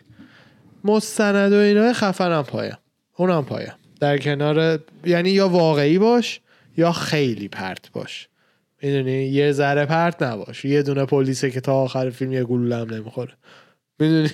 [0.85, 2.79] مستند و اینا خفنم پایم.
[3.17, 3.73] اونم پایم.
[4.01, 6.41] در کنار یعنی یا واقعی باش
[6.79, 8.29] یا خیلی پرت باش.
[8.83, 10.65] می‌دونی؟ یه ذره پرت نباش.
[10.65, 13.33] یه دونه پلیسه که تا آخر فیلم یه گلوله هم نمی‌خوره.
[13.99, 14.31] می‌دونی؟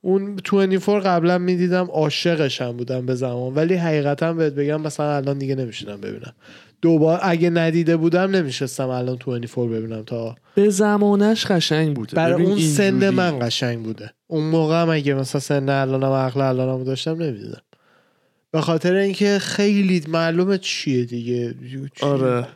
[0.00, 3.54] اون 24 قبلا می‌دیدم عاشقشم بودم به زمان.
[3.54, 6.32] ولی حقیقتا بهت بگم مثلا الان دیگه نمیشینم ببینم.
[6.82, 12.16] دوبار اگه ندیده بودم نمیشستم الان 24 ببینم تا به زمانش قشنگ بوده.
[12.16, 13.10] برای اون سن.
[13.10, 14.10] من قشنگ بوده.
[14.26, 17.60] اون موقع هم اگه مثلا سن الانم عقل الانم داشتم نمی‌دیدم.
[18.56, 21.54] به خاطر اینکه خیلی معلومه چیه دیگه.
[21.94, 22.46] چیه؟ آره.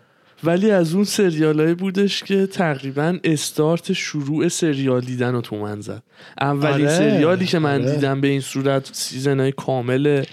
[0.44, 6.02] ولی از اون سریالایی بودش که تقریبا استارت شروع سریال دیدن رو تو من زد.
[6.40, 7.94] اولین آره، سریالی که من آره.
[7.94, 10.24] دیدم به این صورت season های کامل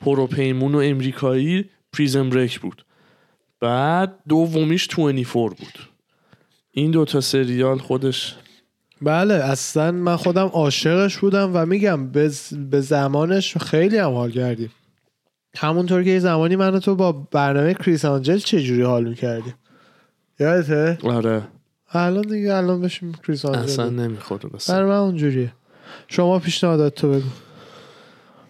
[0.00, 2.84] پروپیمون و امریکایی Prison Break بود.
[3.60, 5.78] بعد دومیش 24 بود.
[6.70, 8.34] این دوتا سریال خودش
[9.02, 12.08] بله اصلا من خودم عاشقش بودم و میگم
[12.70, 14.70] به زمانش خیلی هم حال کردیم.
[15.56, 19.54] همونطور که یه زمانی من تو با برنامه Criss Angel چجوری حال می‌کردیم
[20.40, 21.42] یادته؟ آره.
[21.92, 24.70] الان دیگه الان بشیم کریس آنجل اصلا برای نمی‌خوره بس.
[24.70, 25.52] من اونجوریه.
[26.08, 27.28] شما پیشنهادات تو بگو.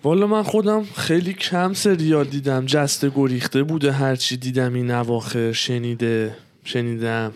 [0.05, 2.67] والا من خودم خیلی کم سریال دیدم.
[2.67, 7.33] جسته گریخته بوده هرچی دیدم این اواخر شنیده شنیدم.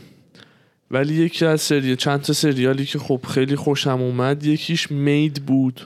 [0.91, 5.81] ولی یکی از سریال چند تا سریالی که خب خیلی خوشم اومد یکیش مید بود.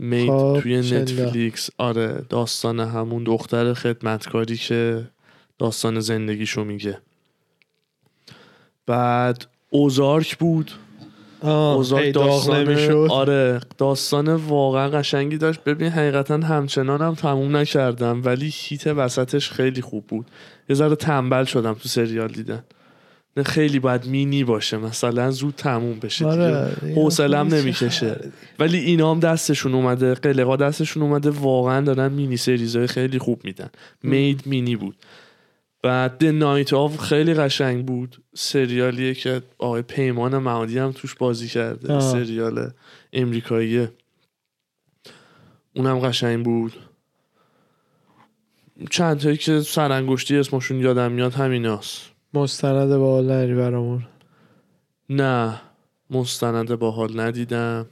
[0.00, 0.78] مید خب، توی.
[0.78, 1.70] نتفلیکس.
[1.78, 5.06] آره داستان همون دختر خدمتکاری که
[5.58, 6.98] داستان زندگیشو میگه.
[8.86, 10.70] بعد اوزارک بود.
[11.42, 15.64] اوزارک داستان آره داستان واقعا قشنگی داشت.
[15.64, 20.26] ببین حقیقتا همچنان هم تموم نکردم ولی هیت وسطش خیلی خوب بود.
[20.68, 22.64] یه ذره تنبل شدم تو سریال دیدن.
[23.46, 26.42] خیلی باید مینی باشه مثلا زود تموم بشه دیگه.
[26.42, 28.30] آره حوصلم نمی‌کشه.
[28.58, 33.70] ولی اینا هم دستشون اومده قلقا دستشون اومده واقعا دارن مینی سریزهای خیلی خوب میدن.
[34.02, 34.96] مید مینی بود.
[35.82, 38.22] بعد The Night Of خیلی قشنگ بود.
[38.34, 42.00] سریالیه که آقای پیمان معادی هم توش بازی کرده آه.
[42.00, 42.70] سریال
[43.12, 43.92] امریکاییه
[45.76, 46.72] اونم قشنگ بود.
[48.90, 52.10] چند تایی که سرانگشتی اسمشون یادم میاد همیناست.
[52.34, 54.06] مستند با حال نری برامون؟
[55.08, 55.60] نه
[56.10, 57.86] مستند باحال ندیدم.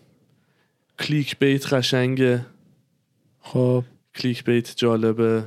[0.99, 2.47] Clickbait قشنگه.
[3.41, 3.85] خب.
[4.15, 5.45] کلیک بیت جالبه.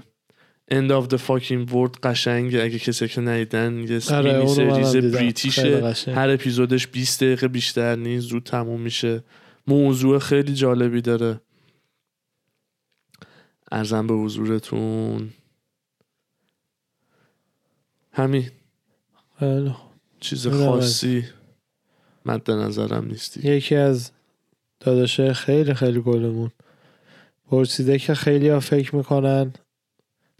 [0.71, 2.63] End of the fucking world قشنگه.
[2.63, 5.93] اگه کسی که ندیدن یه آره، سریز بریتیشه.
[6.07, 9.23] هر اپیزودش 20 دقیقه بیشتر نیست زود تموم میشه.
[9.67, 11.41] موضوع خیلی جالبی داره.
[13.71, 15.29] ارزم به حضورتون.
[18.11, 18.51] همین.
[20.19, 20.65] چیز بله.
[20.65, 21.25] خاصی
[22.25, 23.49] مد نظرم نیستی.
[23.49, 24.11] یکی از
[24.79, 26.51] داداشه خیلی خیلی گلمون.
[27.47, 29.53] پرسیده که خیلی ها فکر می‌کنن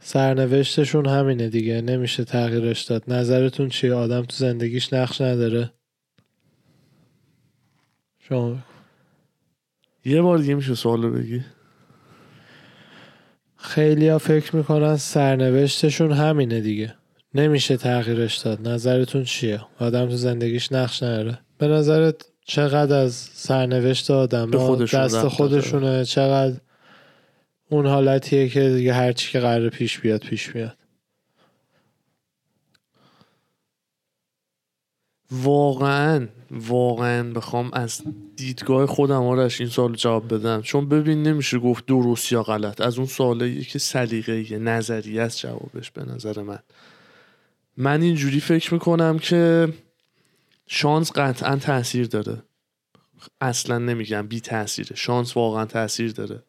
[0.02, 3.04] سرنوشتشون همینه دیگه نمیشه تغییرش داد.
[3.08, 5.72] نظرتون چیه؟ آدم تو زندگیش نقش نداره.
[8.20, 8.58] شما.
[10.06, 11.44] یه بار دیگه میشه سوالو بگی.
[13.58, 16.96] خیلی ها فکر می‌کنن سرنوشتشون همینه دیگه.
[17.34, 18.68] نمیشه تغییرش داد.
[18.68, 21.40] نظرتون چیه؟ آدم تو زندگیش نقش نداره.
[21.58, 26.58] به نظرت چقدر از سرنوشت آدم به خودشون دست خودشونه چقدر
[27.70, 30.78] اون حالتیه که دیگه هرچی که قرار پیش بیاد پیش بیاد
[35.32, 38.02] واقعا واقعا بخوام از
[38.36, 40.62] دیدگاه خودم آرش این سال جواب بدم.
[40.62, 42.82] چون ببین نمیشه گفت درست یا غلط.
[42.82, 46.60] از اون سوالیه که سلیقه نظریه است جوابش به نظر من.
[47.82, 49.68] من اینجوری فکر می‌کنم که
[50.68, 52.44] شانس قطعا تاثیر داره.
[53.42, 56.44] اصلا نمیگم بی تاثیره شانس واقعا تاثیر داره.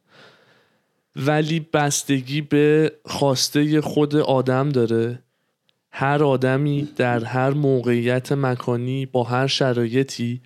[1.16, 5.22] ولی بستگی به خواسته خود آدم داره.
[5.92, 10.40] هر آدمی در هر موقعیت مکانی با هر شرایطی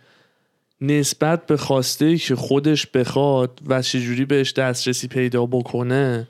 [0.80, 6.28] نسبت به خواسته که خودش بخواد و چجوری بهش دسترسی پیدا بکنه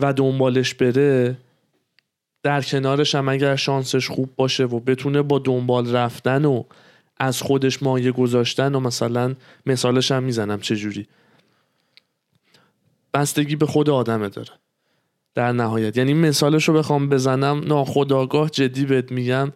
[0.00, 1.36] و دنبالش بره
[2.44, 6.64] در کنارش هم اگر شانسش خوب باشه و بتونه با دنبال رفتن و
[7.16, 9.34] از خودش مایه گذاشتن و مثلا
[9.66, 11.06] مثالش هم می‌زنم چجوری.
[13.14, 14.50] بستگی به خود آدمه داره.
[15.34, 15.96] در نهایت.
[15.96, 19.52] یعنی مثالش رو بخوام بزنم ناخداگاه جدی بهت میگم.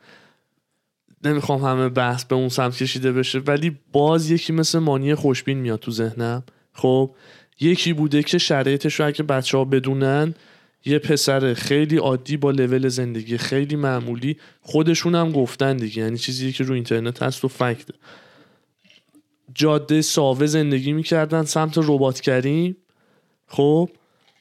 [1.25, 5.79] نمی‌خوام همه بحث به اون سمت کشیده بشه ولی باز یکی مثل مانی خوشبین میاد
[5.79, 6.43] تو ذهنم.
[6.73, 7.15] خب
[7.61, 10.35] یکی بوده که شرایطش رو اگه بچه ها بدونن
[10.85, 16.03] یه پسر خیلی عادی با لول زندگی خیلی معمولی خودشون هم گفتن دیگه.
[16.03, 17.95] یعنی چیزی که رو اینترنت هست و فکته
[19.55, 22.77] جاده ساوه زندگی می‌کردن سمت رباتگری
[23.47, 23.91] خب؟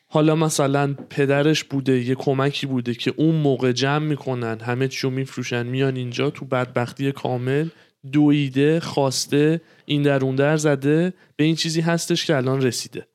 [0.10, 5.66] حالا مثلا پدرش بوده یه کمکی بوده که اون موقع جمع می‌کنن همه چیو میفروشن
[5.66, 7.70] میان اینجا تو بدبختی کامل
[8.12, 13.08] دویده خواسته این در اون در زده به این چیزی هستش که الان رسیده.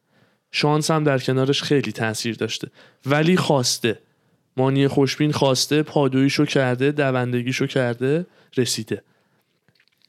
[0.52, 2.68] شانس هم در کنارش خیلی تاثیر داشته.
[3.06, 3.98] ولی خواسته.
[4.56, 9.02] مانی خوشبین خواسته پادویشو کرده دوندگیشو کرده رسیده.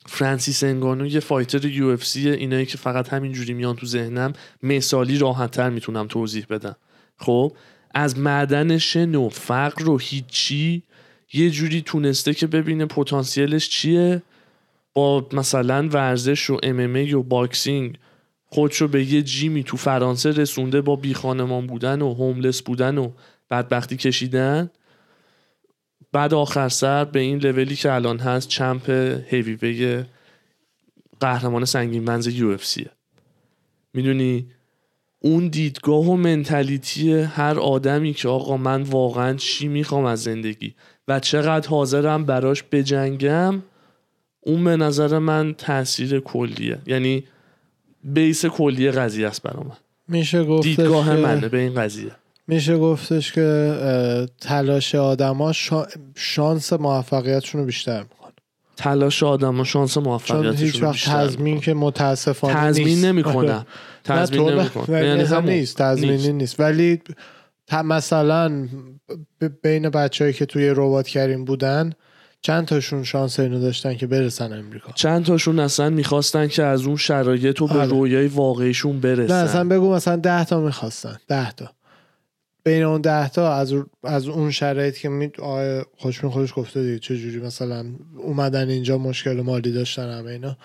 [0.06, 6.08] Francis Ngannou یه fighter UFC اینایی که فقط همینجوری میان تو ذهنم مثالی راحتتر می‌تونم
[6.08, 6.76] توضیح بدم.
[7.18, 7.54] خب
[7.94, 10.84] از معدن شن و فقر و هیچی
[11.34, 14.22] یه جوری تونسته که ببینه پتانسیلش چیه.
[14.94, 17.98] با مثلا ورزش و MMA و boxing
[18.54, 22.98] خودشو به یه gym ی تو فرانسه رسونده با بی خانمان بودن و homeless بودن
[22.98, 23.12] و
[23.52, 24.70] بدبختی کشیدن.
[26.12, 28.90] بعد آخر سر به این لولی که الان هست چمپ
[29.28, 30.04] هیویوی
[31.20, 32.90] قهرمان سنگین منز یو اف سیه
[33.94, 34.48] می‌دونی؟
[35.20, 40.76] اون دیدگاه و منتالیتی هر آدمی که آقا من واقعا چی می‌خوام از زندگی
[41.08, 43.64] و چقدر حاضرم براش بجنگم
[44.42, 46.80] اون به نظر من تاثیر کلیه.
[46.86, 47.24] یعنی
[48.04, 49.78] بیس کلیه قضیه است برا من.
[50.08, 52.12] میشه گفتش دیدگاه منه به این قضیه.
[52.48, 55.86] میشه گفتش که تلاش آدما شا...
[56.16, 58.34] شانس موفقیتشون رو بیشتر می‌کنه
[58.78, 63.66] تلاش آدم و شانس چون موفقیتشون هیچ وقت تضمین که متاسفانه تضمین آره.
[64.04, 65.50] تضمین نه، تو نمی‌کنم ب- یعنی همون.
[65.50, 65.78] نیست.
[65.78, 66.30] تضمینی نیست.
[66.30, 67.02] نیست, ولی
[67.84, 68.68] مثلا
[69.64, 71.94] بین بچههایی که توی ربات کریم بودن
[72.46, 76.96] چند تاشون شانس اینو داشتن که برسن امریکا؟ چند تاشون اصلا می‌خواستن که از اون
[76.96, 77.86] شرایط و به آره.
[77.86, 79.34] رویای واقعیشون برسن.
[79.34, 81.18] نه اصلا بگو مثلا ده تا می‌خواستن.
[81.28, 81.72] ده تا.
[82.64, 87.00] بین اون ده تا از, از اون شرایط که می آقای خوشبین خودش گفته دیگه
[87.00, 87.86] چه جوری مثلا
[88.18, 90.58] اومدن اینجا مشکل مالی داشتن همه اینا.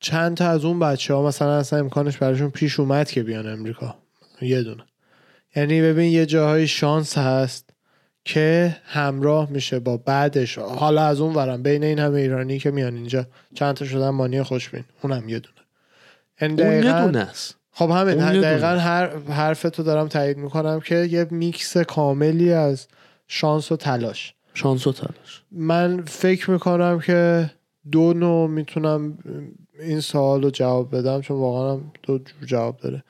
[0.00, 3.96] چند تا از اون بچه ها مثلا اصلا امکانش براشون پیش اومد که بیان امریکا.
[4.42, 4.84] یه دونه.
[5.56, 7.63] یعنی ببین یه جاهای شانس هست
[8.24, 10.58] که همراه میشه با بعدش.
[10.58, 14.42] حالا از اون ورم بین این همه ایرانی که میان اینجا چند تا شدن مانی
[14.42, 14.84] خوشبین.
[15.02, 15.54] اونم یه دونه.
[16.42, 17.56] اون یه دونه است.
[17.72, 18.66] خب همین دقیقا.
[18.66, 22.86] هر حرف تو دارم تایید می‌کنم که یه میکس کاملی از
[23.28, 24.34] شانس و تلاش.
[24.54, 25.42] شانس و تلاش.
[25.52, 27.50] من فکر می‌کنم که
[27.92, 29.18] دو نوع می‌تونم
[29.80, 33.04] این سوال رو جواب بدم چون واقعا دو جور جواب داره.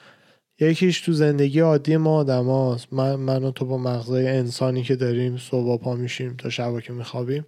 [0.64, 2.92] یکیش تو زندگی عادی ما آدم هاست.
[2.92, 7.46] من, من تو با مغزای انسانی که داریم صبح پا میشیم تا شبا که میخوابیم.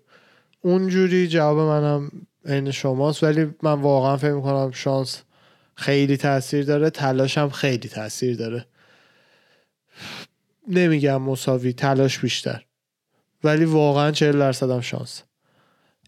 [0.62, 2.10] اونجوری جواب منم
[2.44, 3.22] عین شماست.
[3.22, 5.22] ولی من واقعا فکر می‌کنم شانس
[5.74, 6.90] خیلی تاثیر داره.
[6.90, 8.66] تلاش هم خیلی تاثیر داره.
[10.68, 12.64] نمیگم مساوی تلاش بیشتر.
[13.44, 15.22] ولی واقعا 40 درصد هم شانس.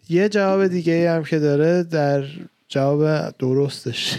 [0.09, 2.25] یه جواب دیگه هم که داره در
[2.69, 4.19] جواب درستش.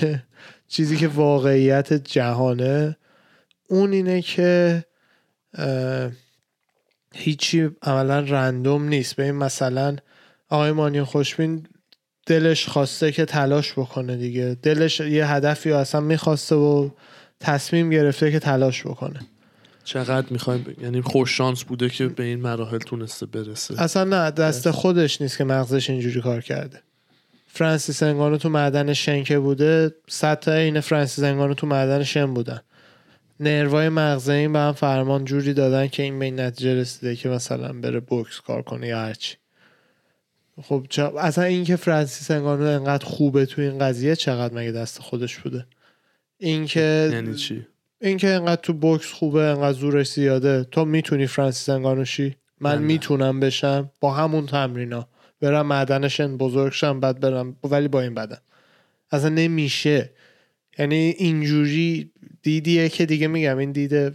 [0.69, 2.97] چیزی که واقعیت جهانه
[3.69, 4.83] اون اینه که
[7.13, 9.15] هیچی عملا رندوم نیست.
[9.15, 9.95] به این مثلا
[10.49, 11.67] آقای مانی خوشبین
[12.25, 14.57] دلش خواسته که تلاش بکنه دیگه.
[14.63, 16.89] دلش یه هدفی اصلا می‌خواسته و
[17.39, 19.19] تصمیم گرفته که تلاش بکنه.
[19.83, 23.81] چقدر می‌خوایم یعنی خوش شانس بوده که به این مراحل تونسته برسه.
[23.81, 26.81] اصلا نه دست خودش نیست که مغزش اینجوری کار کرده.
[27.51, 32.61] فرانسیس انگانو تو معدن شنکه بوده صد تا این فرانسیس انگانو تو معدن شن بودن.
[33.39, 37.29] نروای مغزه این به هم فرمان جوری دادن که این به این نتیجه رسیده که
[37.29, 39.35] مثلا بره بوکس کار کنه یا هرچی
[40.61, 44.99] خب چه- اصلا این که فرانسیس انگانو انقدر خوبه تو این قضیه چقدر مگه دست
[44.99, 45.65] خودش بوده؟
[46.37, 47.67] این که یعنی چی؟
[48.01, 50.63] این که انقدر تو بوکس خوبه انقدر زورش زیاده.
[50.63, 52.77] تو می‌تونی فرانسیس انگانو شی من نه.
[52.79, 53.91] می‌تونم بشم.
[53.99, 55.07] با همون تمرینا
[55.41, 58.37] برم معدنشن بزرگ شم بعد برم ولی با این بدن.
[59.11, 60.09] اصلا نمیشه.
[60.79, 62.11] یعنی اینجوری
[62.43, 64.13] دیدیه که دیگه میگم این دیده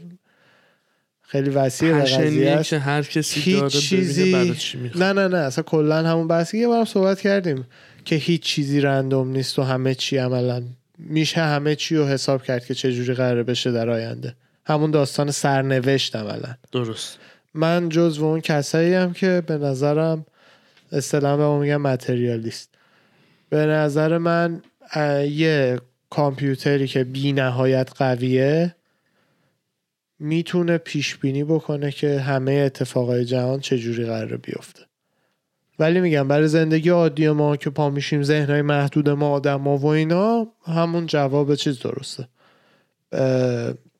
[1.22, 2.70] خیلی وسیع قضیه است.
[2.70, 6.58] که هر کسی هیچ داره چیزی- برای چی نه نه نه اصلا کلا همون بحثی
[6.58, 7.64] یه بارم صحبت کردیم
[8.04, 10.62] که هیچ چیزی رندوم نیست و همه چی عملا.
[10.98, 14.34] میشه همه چی رو حساب کرد که چه جوری قراره بشه در آینده.
[14.66, 16.54] همون داستان سرنوشت عملا.
[16.72, 17.18] درست.
[17.54, 20.26] من جز اون کسایی هم که به نظرم
[20.92, 22.74] اصطلاحا به ما میگن متریالیست.
[23.50, 24.62] به نظر من
[25.30, 28.74] یه کامپیوتری که بی نهایت قویه
[30.18, 34.82] می‌تونه پیش بینی بکنه که همه اتفاقای جهان چجوری قراره بیفته.
[35.78, 39.86] ولی میگم برای زندگی عادی ما که پا میشیم ذهنهای محدود ما آدم ما و
[39.86, 42.28] اینا همون جواب چیز درسته.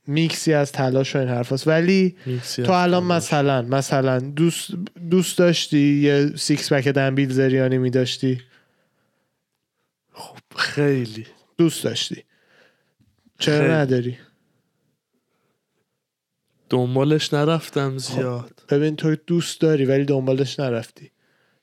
[0.07, 1.69] میکسی از تلاش و این حرف هست.
[1.69, 2.17] ولی
[2.65, 3.05] تو الان.
[3.05, 4.71] مثلا مثلا دوست
[5.11, 8.41] دوست داشتی یه six pack Dan Bilzerian ی می داشتی
[10.57, 11.27] خیلی
[11.59, 12.25] دوست داشتی
[13.39, 13.73] چرا خیلی.
[13.73, 14.19] نداری
[16.71, 21.11] دنبالش نرفتم زیاد ببین تو دوست داری ولی دنبالش نرفتی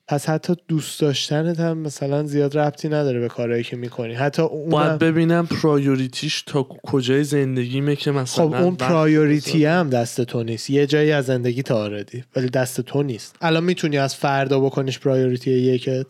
[0.08, 4.14] پس حتی دوست داشتنت هم مثلا زیاد ربطی نداره به کارهایی که می‌کنی.
[4.14, 9.66] حتی اونم باید ببینم priority ش تا کجای زندگیمه که مثلا خب اون priority.
[9.66, 10.70] هم دست تو نیست.
[10.70, 13.36] یه جایی از زندگی تا آردی ولی دست تو نیست.
[13.42, 16.06] الان می‌تونی از فردا بکنیش priority یکت.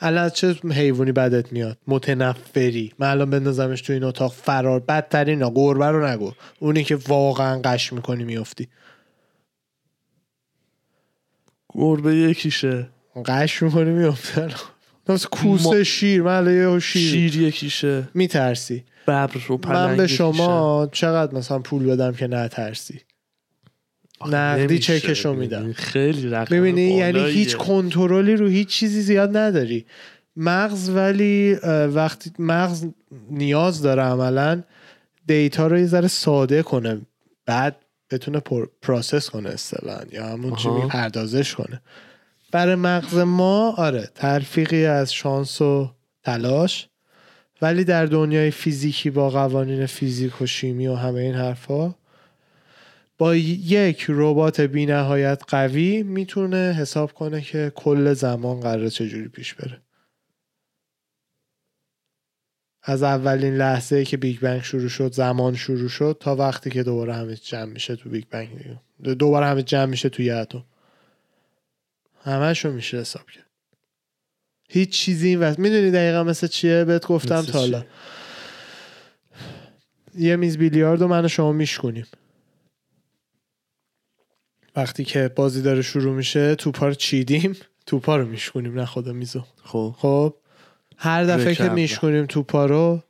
[0.00, 2.92] الان از چه حیوانی بدت میاد؟ متنفری.
[2.98, 4.32] من الان بندازمش تو این اتاق.
[4.32, 6.32] فرار بدترین گربه رو نگو.
[6.58, 8.68] اونی که واقعا غش می‌کنی میفتی
[11.74, 12.88] گربه یکیشه.
[13.26, 14.40] غش می‌کنی میفتی
[15.08, 20.06] مثل کوسه شیر من یه شیر, شیر یکیشه میترسی ببر و پلنگ من به.
[20.06, 23.00] شما چقدر مثلا پول بدم که نترسی
[24.26, 24.78] نقدی.
[24.78, 25.72] چکشو میدم.
[25.72, 27.24] خیلی رقم ببینی یعنی.
[27.24, 29.86] هیچ کنترلی رو هیچ چیزی زیاد نداری
[30.36, 31.54] مغز ولی
[31.94, 32.86] وقتی مغز
[33.30, 34.62] نیاز داره عملا
[35.26, 37.00] data رو یه ذره ساده کنه
[37.46, 37.76] بعد
[38.10, 41.82] بتونه pro- process کنه اصطلاحا یا همون چی پردازش کنه
[42.50, 46.88] برای مغز ما آره تلفیقی از شانس و تلاش.
[47.62, 51.94] ولی در دنیای فیزیکی با قوانین فیزیک و شیمی و همه این حرفا
[53.18, 59.54] با یک ربات بی نهایت قوی می‌تونه حساب کنه که کل زمان قراره چجوری پیش
[59.54, 59.82] بره.
[62.82, 67.14] از اولین لحظه که Big Bang شروع شد زمان شروع شد تا وقتی که دوباره
[67.14, 68.48] همه جمع میشه تو Big Bang.
[69.18, 70.64] دوباره همه جمع میشه تو یه اتم.
[72.20, 73.46] همشو میشه حساب کرد.
[74.68, 77.84] هیچ چیزی این وقت می‌دونی دقیقا مثل چیه؟ بهت گفتم تا حالا؟
[80.14, 82.06] یه میز بیلیارد و من و شما میشکنیم
[84.76, 87.56] وقتی که بازی داره شروع میشه توپا رو چیدیم
[87.86, 89.44] توپا رو میشکنیم نه خدا میزو.
[89.64, 89.94] خب.
[89.98, 90.34] خب؟
[90.96, 91.68] هر دفعه که.
[91.68, 93.02] میشکنیم توپا رو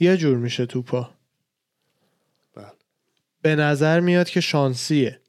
[0.00, 1.10] یه جور میشه توپا.
[2.54, 2.66] بله.
[3.42, 5.20] به نظر میاد که شانسیه.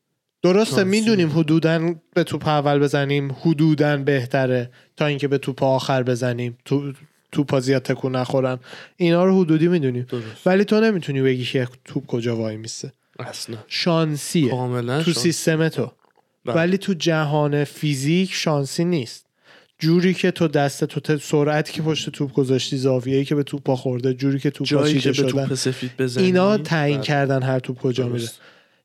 [0.54, 0.84] درسته.
[0.84, 6.58] می‌دونیم حدودا به توپ اول بزنیم حدودا بهتره تا اینکه به توپ آخر بزنیم.
[6.66, 6.94] تو
[7.32, 8.60] توپا زیاد تکون نخورن.
[8.98, 10.08] اینا رو حدودی می‌دونیم.
[10.46, 13.58] ولی تو نمی‌تونی بگی که توپ کجا وای میسته اصلا.
[13.68, 14.52] شانسیه.
[14.52, 15.24] کاملا تو شانس.
[15.24, 15.92] سیستم تو.
[16.46, 16.56] بله.
[16.56, 19.26] ولی تو جهان فیزیک شانسی نیست.
[19.80, 24.14] جوری که تو دست تو سرعتی که پشت توپ گذاشتی زاویه‌ای که به توپ خورده
[24.14, 25.46] جوری که توپ که چیده به شدن.
[25.46, 27.08] توپ سفید بزنی اینا تعیین بله.
[27.08, 28.30] کردن هر توپ کجا میره.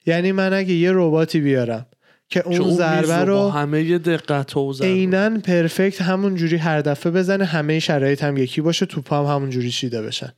[0.07, 1.87] یعنی من اگه یه رباتی بیارم
[2.29, 7.13] که اون ضربه ضربه با رو همه دقت و عینا پرفکت همون جوری هر دفعه
[7.13, 10.33] بزنه همه شرایط هم یکی باشه توپ هم همون جوری چیده بشن.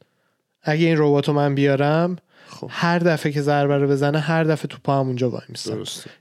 [0.63, 2.17] اگه این ربات رو من بیارم
[2.49, 2.67] خب.
[2.71, 5.43] هر دفعه که ضربه رو بزنه هر دفعه توپ همونجا وای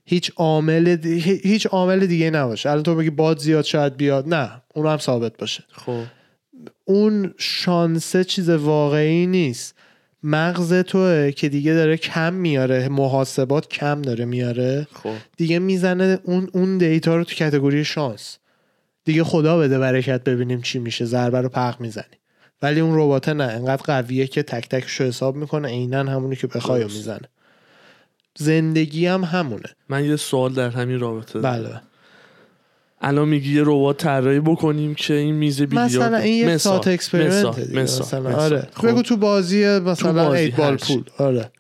[0.06, 2.70] هیچ عامل دی- هی- هیچ عامل دیگه نباشه.
[2.70, 4.34] الان تو بگی باد زیاد شاید بیاد.
[4.34, 5.64] نه اون هم ثابت باشه.
[5.72, 6.02] خب.
[6.86, 9.76] اون شانسه چیز واقعی نیست.
[10.24, 14.88] مغز توه که دیگه داره کم میاره محاسبات کم داره میاره.
[14.94, 15.14] خب.
[15.38, 18.38] دیگه می‌زنه اون اون دیتا رو تو کتگوری شانس.
[19.06, 22.18] دیگه خدا بده برکت ببینیم چی میشه ضربه رو پق می‌زنی.
[22.62, 26.48] ولی اون ربات نه انقدر قویه که تک تکش رو حساب می‌کنه عینا همونی که
[26.48, 26.84] بخوای.
[26.84, 27.30] می‌زنه.
[28.38, 29.70] زندگی هم همونه.
[29.90, 31.40] من یه سوال در همین رابطه.
[31.40, 31.82] بله.
[33.02, 36.74] الان میگی یه ربات طراحی بکنیم که این میز بیلیارد مثلا این مثال.
[36.74, 37.76] thought experiment.
[37.76, 38.36] مثلا.
[38.36, 38.88] آره خب.
[38.88, 40.78] بگو تو بازی مثلا بازی eight ball.
[40.78, 41.52] pool آره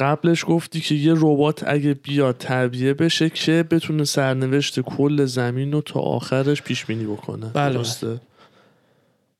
[0.00, 5.80] قبلش گفتی که یه ربات اگه بیاد تعبیه بشه که بتونه سرنوشت کل زمین رو
[5.80, 7.74] تا آخرش پیش بینی بکنه بله.
[7.74, 8.20] درسته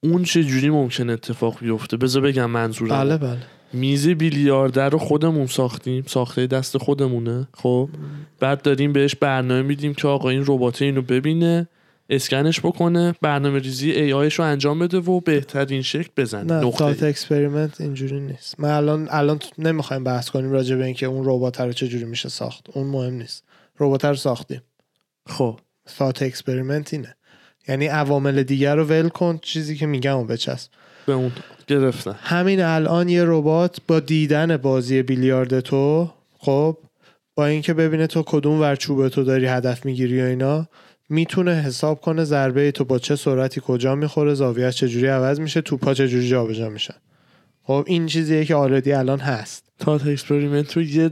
[0.00, 3.38] اون چه جوری ممکن اتفاق بیفته بذار بگم منظورم بله بله
[3.72, 7.88] میز بیلیارده رو خودمون ساختیم ساخته دست خودمونه خب؟
[8.40, 11.68] بعد داریم بهش برنامه میدیم که آقا این ربات اینو ببینه
[12.10, 16.54] اسکنش بکنه برنامه ریزی AI ش رو انجام بده و بهترین شکل بزنه.
[16.54, 18.60] نه نقطه تات experiment اینجوری نیست.
[18.60, 22.66] من الان الان نمی‌خوایم بحث کنیم راجع به اینکه اون ربات رو چجوری میشه ساخت.
[22.72, 23.44] اون مهم نیست.
[23.80, 24.62] ربات رو ساختیم.
[25.26, 25.60] خب.
[25.98, 27.14] thought experiment اینه.
[27.68, 30.70] یعنی عوامل دیگر رو ول کن چیزی که میگم و بچسب.
[31.06, 31.32] به اون
[31.68, 32.14] گرفتن.
[32.22, 36.76] همین الان یه ربات با دیدن بازی بیلیارد تو خب
[37.34, 40.68] با اینکه ببینه تو کدوم ور چوب تو داری هدف می‌گیری و اینا
[41.08, 45.94] می‌تونه حساب کنه ضربه تو با چه سرعتی کجا می‌خوره زاویهش چجوری عوض میشه توپا
[45.94, 46.94] چجوری جابجا میشن.
[47.62, 49.64] خب این چیزیه که already الان هست.
[49.78, 51.10] thought experiment رو یه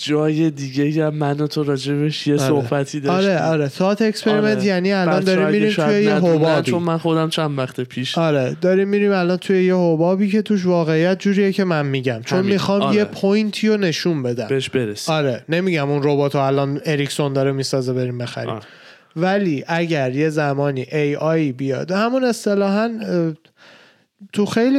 [0.00, 2.48] جای دیگه هم من و تو راجبش یه آره.
[2.48, 4.64] صحبتی داشتیم آره آره thought experiment آره.
[4.64, 8.88] یعنی الان داریم میریم توی یه حبابی چون من خودم چند وقت پیش آره داریم
[8.88, 12.52] میریم الان توی یه حبابی که توش واقعیت جوریه که من میگم چون همین.
[12.52, 12.96] می‌خوام آره.
[12.96, 17.32] یه point ی رو نشون بدم بهش برسیم آره نمیگم اون ربات رو الان اریکسون
[17.32, 18.62] داره می‌سازه بریم بخریم آره.
[19.16, 22.90] ولی اگر یه زمانی AI بیاد همون اصطلاحا
[24.32, 24.78] تو خیلی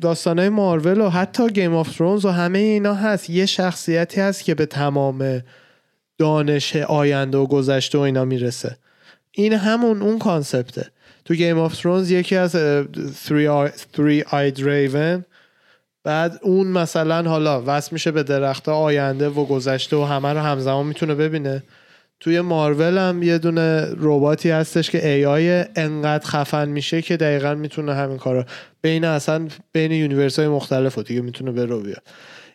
[0.00, 4.54] داستانهای مارول و حتی Game of Thrones و همه اینا هست یه شخصیتی هست که
[4.54, 5.42] به تمام
[6.18, 8.76] دانش آینده و گذشته و اینا می‌رسه.
[9.32, 10.86] این همون اون concept ه.
[11.24, 12.84] تو Game of Thrones یکی از اه،
[13.26, 15.24] Three Eye- Three Eyed Raven
[16.04, 20.86] بعد اون مثلا حالا وصل میشه به درخت آینده و گذشته و همه رو همزمان
[20.86, 21.62] می‌تونه ببینه.
[22.20, 27.94] توی مارول هم یه دونه رباتی هستش که AI انقدر خفن میشه که دقیقا می‌تونه
[27.94, 28.46] همین کارا
[28.82, 32.02] بین اصلا بین universe های مختلف و دیگه می‌تونه به وجود بیاد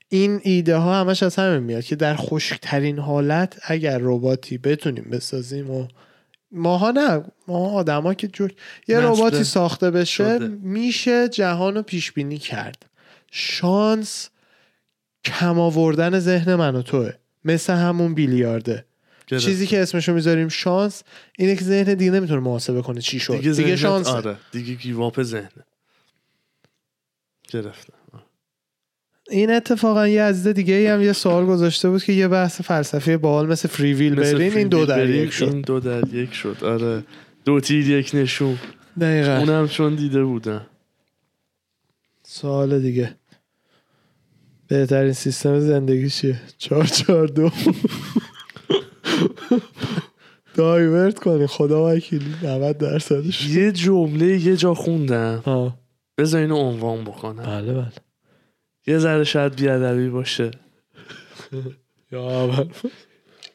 [0.10, 5.72] این ایده ها همش از همین میاد که در خشکترین حالت اگر رباتی بتونیم بسازیم
[5.72, 5.88] و
[6.52, 8.52] ماها نه ما آدما که جور
[8.88, 10.48] یه رباتی ساخته بشه شده.
[10.48, 12.86] میشه جهان رو پیش بینی کرد.
[13.32, 14.30] شانس
[15.26, 17.14] کم آوردن ذهن من و توه.
[17.46, 18.86] مثل همون بیلیارده.
[19.28, 19.46] گرفت.
[19.46, 21.04] چیزی که اسمشو می‌ذاریم شانس
[21.40, 23.34] اینه که ذهن دیگه نمی‌تونه محاسبه کنه چی شد.
[23.34, 24.08] دیگه, ذهنت- شانس.
[24.08, 24.38] آره.
[24.52, 25.20] دیگه گیواپ
[27.50, 27.94] گرفتم
[29.30, 33.18] این اتفاقا یه عزیز دیگه ای هم یه سوال گذاشته بود که یه بحث فلسفی
[33.18, 35.46] باحال مثل فری ویل مثل برین این دو در یک شد.
[35.46, 36.58] این دو در یک شد.
[36.64, 37.04] آره.
[37.46, 38.58] دو تیر یک نشون.
[39.02, 39.38] دقیقا.
[39.38, 40.66] اونم چون دیده بودم
[42.24, 43.16] سوال دیگه.
[44.68, 47.52] بهترین سیستم زندگی چیه؟ چهار چهار دو.
[50.56, 51.48] دایورت کنی.
[51.48, 52.36] خدا وکیلی.
[52.44, 53.48] 90 درصدش.
[53.48, 55.74] یه جمله یه جا خوندم.
[56.18, 57.44] بذار اینو عنوان بکنم.
[57.44, 57.92] بله بله.
[58.88, 60.52] یه ذره شاید بیادبی باشه.
[62.12, 62.70] یا اول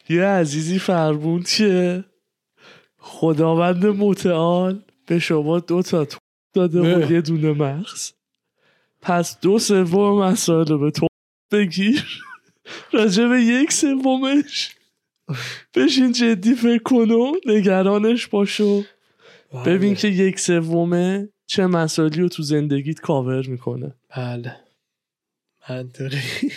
[0.08, 2.04] یه عزیزی فرمود که
[2.98, 6.18] خداوند متعال به شما دو تا تو
[6.54, 7.12] داده و.
[7.12, 8.12] یه دونه مغز.
[9.00, 11.06] پس دو سوم مسائل رو به تو
[11.52, 12.04] بگیر.
[12.92, 14.77] راجع به یک سومش.
[15.74, 18.82] بشین جدی فکر کن و نگرانش باشو
[19.66, 23.94] ببین که یک سومه چه مسائلی رو تو زندگیت کاور می‌کنه.
[24.16, 24.56] بله.
[25.70, 26.50] منطقی.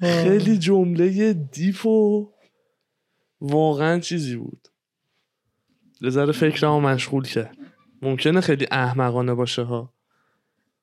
[0.00, 2.28] خیلی جمله دیپ و
[3.40, 4.68] واقعا چیزی بود.
[6.08, 7.56] ذره فکرمو مشغول کرد.
[8.02, 9.94] ممکنه خیلی احمقانه باشه ها.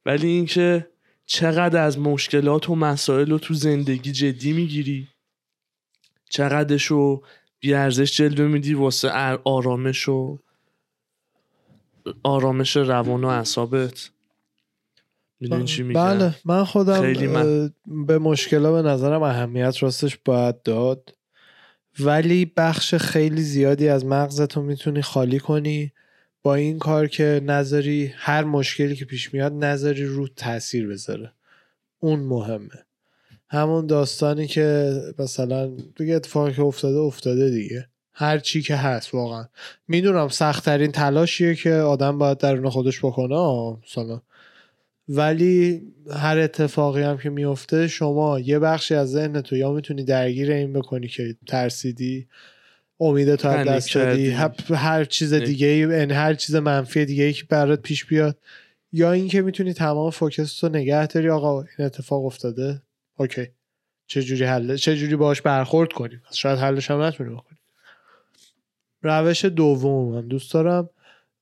[0.06, 0.88] ولی اینکه
[1.34, 5.08] چقدر از مشکلات و مسائل رو تو زندگی جدی می‌گیری؟
[6.30, 7.24] چقدرش رو
[7.60, 9.10] بیارزش جلوه میدی واسه
[9.44, 10.40] آرامش و
[12.24, 14.10] آرامش روان و اعصابت؟
[15.40, 17.74] می‌دونی چی میگم؟ بله من خودم خیلی من-
[18.06, 21.16] به مشکلا به نظرم اهمیت راستش باید داد.
[22.00, 25.94] ولی بخش خیلی زیادی از مغزتو می‌تونی خالی کنی.
[26.44, 31.34] با این کار که نظری هر مشکلی که پیش میاد نظری رو تاثیر بذاره.
[32.00, 32.86] اون مهمه.
[33.50, 37.88] همون داستانی که مثلا دیگه اتفاقی که افتاده افتاده دیگه.
[38.14, 39.46] هر چی که هست واقعا.
[39.88, 44.22] می‌دونم سختترین تلاشیه که آدم باید درون خودش بکنه مثلا.
[45.10, 45.82] ولی
[46.12, 50.74] هر اتفاقی هم که میفته شما یه بخشی از ذهن تو یا می‌تونی درگیر این
[50.74, 52.28] بکنی که ترسیدی
[53.46, 54.30] از panic attack کردی.
[54.74, 55.84] هر- چیز دیگه ای
[56.14, 58.38] هر چیز منفی دیگه ای که برات پیش بیاد.
[58.94, 61.30] یا اینکه می‌تونی تمام focus تو نگه داری.
[61.30, 62.82] آقا این اتفاق افتاده.
[63.18, 63.48] okay.
[64.08, 67.58] چه جوری حل چه جوری باهاش برخورد کنیم؟ شاید حلش هم نتونی بکنی
[69.02, 70.90] روش دوم من دوست دارم.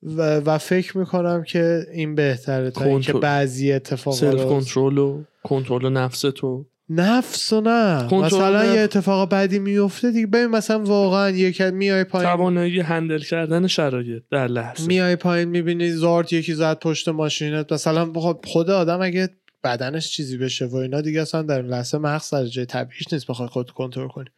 [0.03, 3.13] و, و فکر می‌کنم که این بهتره تا اینکه.
[3.13, 6.65] بعضی اتفاقات سلف کنترل و کنترل نفس تو.
[6.89, 8.13] نفس و نه.
[8.13, 8.75] مثلا.
[8.75, 10.27] یه اتفاق بعدی میفته دیگه.
[10.27, 12.29] ببین مثلا واقعا یک میای پایین.
[12.29, 14.87] توانایی هندل کردن شرایط در لحظه.
[14.87, 17.73] میای پایین می‌بینی زارت یکی زد پشت ماشینت.
[17.73, 19.29] مثلا خب خود آدم اگه
[19.63, 23.49] بدنش چیزی بشه و اینا دیگه اصلا در لحظه مغز سر جای طبیعیش نیست بخوای
[23.49, 24.29] خود کنترل کنی.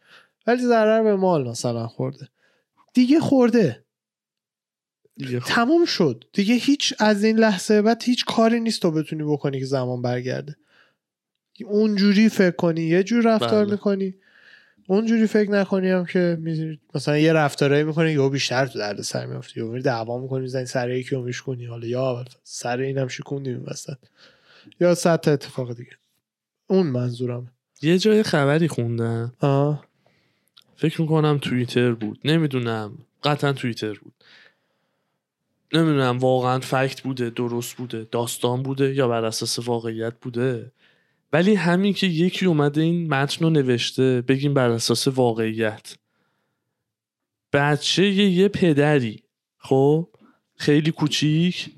[0.46, 2.28] ولی ضرر به مال مثلا خورده.
[2.94, 3.84] دیگه خورده.
[5.16, 5.54] دیگه خب.
[5.54, 6.24] تموم شد.
[6.32, 10.56] دیگه هیچ از این لحظه بعد هیچ کاری نیست تو بتونی بکنی که زمان برگرده.
[11.62, 13.72] اونجوری فکر کنی یه جور رفتار بله.
[13.72, 14.14] می‌کنی.
[14.86, 16.38] اونجوری فکر نکنی هم که
[16.94, 19.60] مثلا یه رفتارایی می‌کنی یا بیشتر تو درد سر میافتی.
[19.60, 23.96] یا میری دعوا می‌کنی می‌زنی سر یکی رو میشکنی حالا یا سر اینم شکوندیم وسط
[24.80, 25.90] یا صد اتفاق دیگه.
[26.66, 27.50] اون منظورم
[27.82, 29.32] یه جای خبری خوندم.
[29.40, 29.84] آه.
[30.76, 32.18] فکر می‌کنم توییتر بود.
[32.24, 32.98] نمی‌دونم.
[33.24, 34.14] قطعا توییتر بود.
[35.72, 40.72] نمی‌دونم واقعا فکت بوده درست بوده داستان بوده یا بر اساس واقعیت بوده؟
[41.32, 45.96] ولی همین که یکی اومده این متن رو نوشته بگیم بر اساس واقعیت.
[47.52, 49.22] بچه یه, یه پدری
[49.58, 50.08] خب؟
[50.56, 51.70] خیلی کوچیک.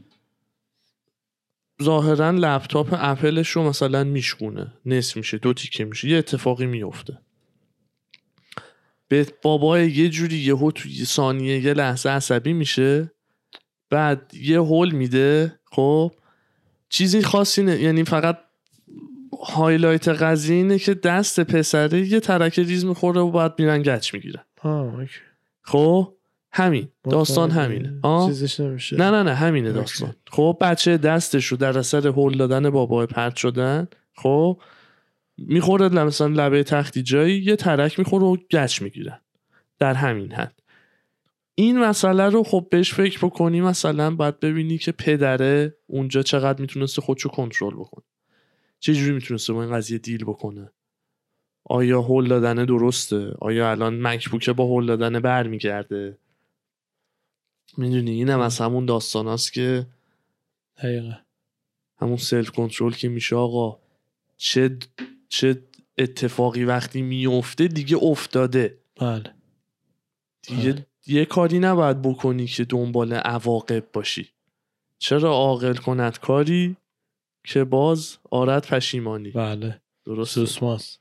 [1.83, 7.19] ظاهرا لپتاپ اپلش رو مثلا میشکونه نصف میشه دو تیکه میشه یه اتفاقی میفته
[9.09, 13.13] به بابا یه جوری یهو توی یه ثانیه یه لحظه عصبی میشه
[13.91, 16.13] بعد یه هول میده خب؟
[16.89, 18.39] چیزی خاصی نه یعنی فقط
[19.45, 24.45] highlight قضیه اینه که دست پسره یه ترکه ریز می‌خوره و باید میرن گچ می‌گیرن.
[25.63, 26.15] خب؟
[26.53, 26.89] همین.
[27.05, 27.99] داستان؟ همینه.
[28.03, 28.97] آه؟ چیزش نمیشه.
[28.97, 29.73] نه نه نه همینه.
[29.73, 30.15] داستان.
[30.31, 34.61] خب بچه دستش رو در اثر هول دادن بابا پرت شدن خب
[35.39, 39.21] می‌خوره مثلا لبه تختی جایی یه ترک می‌خوره و گچ می‌گیرن.
[39.79, 40.55] در همین حد.
[41.55, 47.03] این مسئله رو خب بهش فکر بکنی مثلا باید ببینی که پدره اونجا چقدر می‌تونسته
[47.03, 48.05] خودشو کنترل بکنه.
[48.85, 50.71] چه جوری می‌تونسته با این قضیه دیل بکنه؟
[51.65, 56.19] آیا هول دادن درسته؟ آیا الان مکبوکه با هول دادن برمیگرده؟
[57.77, 59.87] می‌دونی اینم از همون داستان هست که
[60.77, 61.15] دقیقا.
[61.97, 63.79] همون سلف کنترل که میشه آقا.
[64.37, 64.79] چه
[65.29, 65.63] چه
[65.99, 68.79] اتفاقی وقتی میفته دیگه افتاده.
[69.01, 69.35] بله.
[70.43, 70.87] دیگه بله.
[71.07, 74.29] یه کاری نباید بکنی که دنبال عواقب باشی.
[74.99, 76.77] چرا عاقل کند کاری؟
[77.45, 79.31] که باز آرد پشیمانی.
[79.31, 79.81] بله.
[80.05, 80.99] درست سوسماس.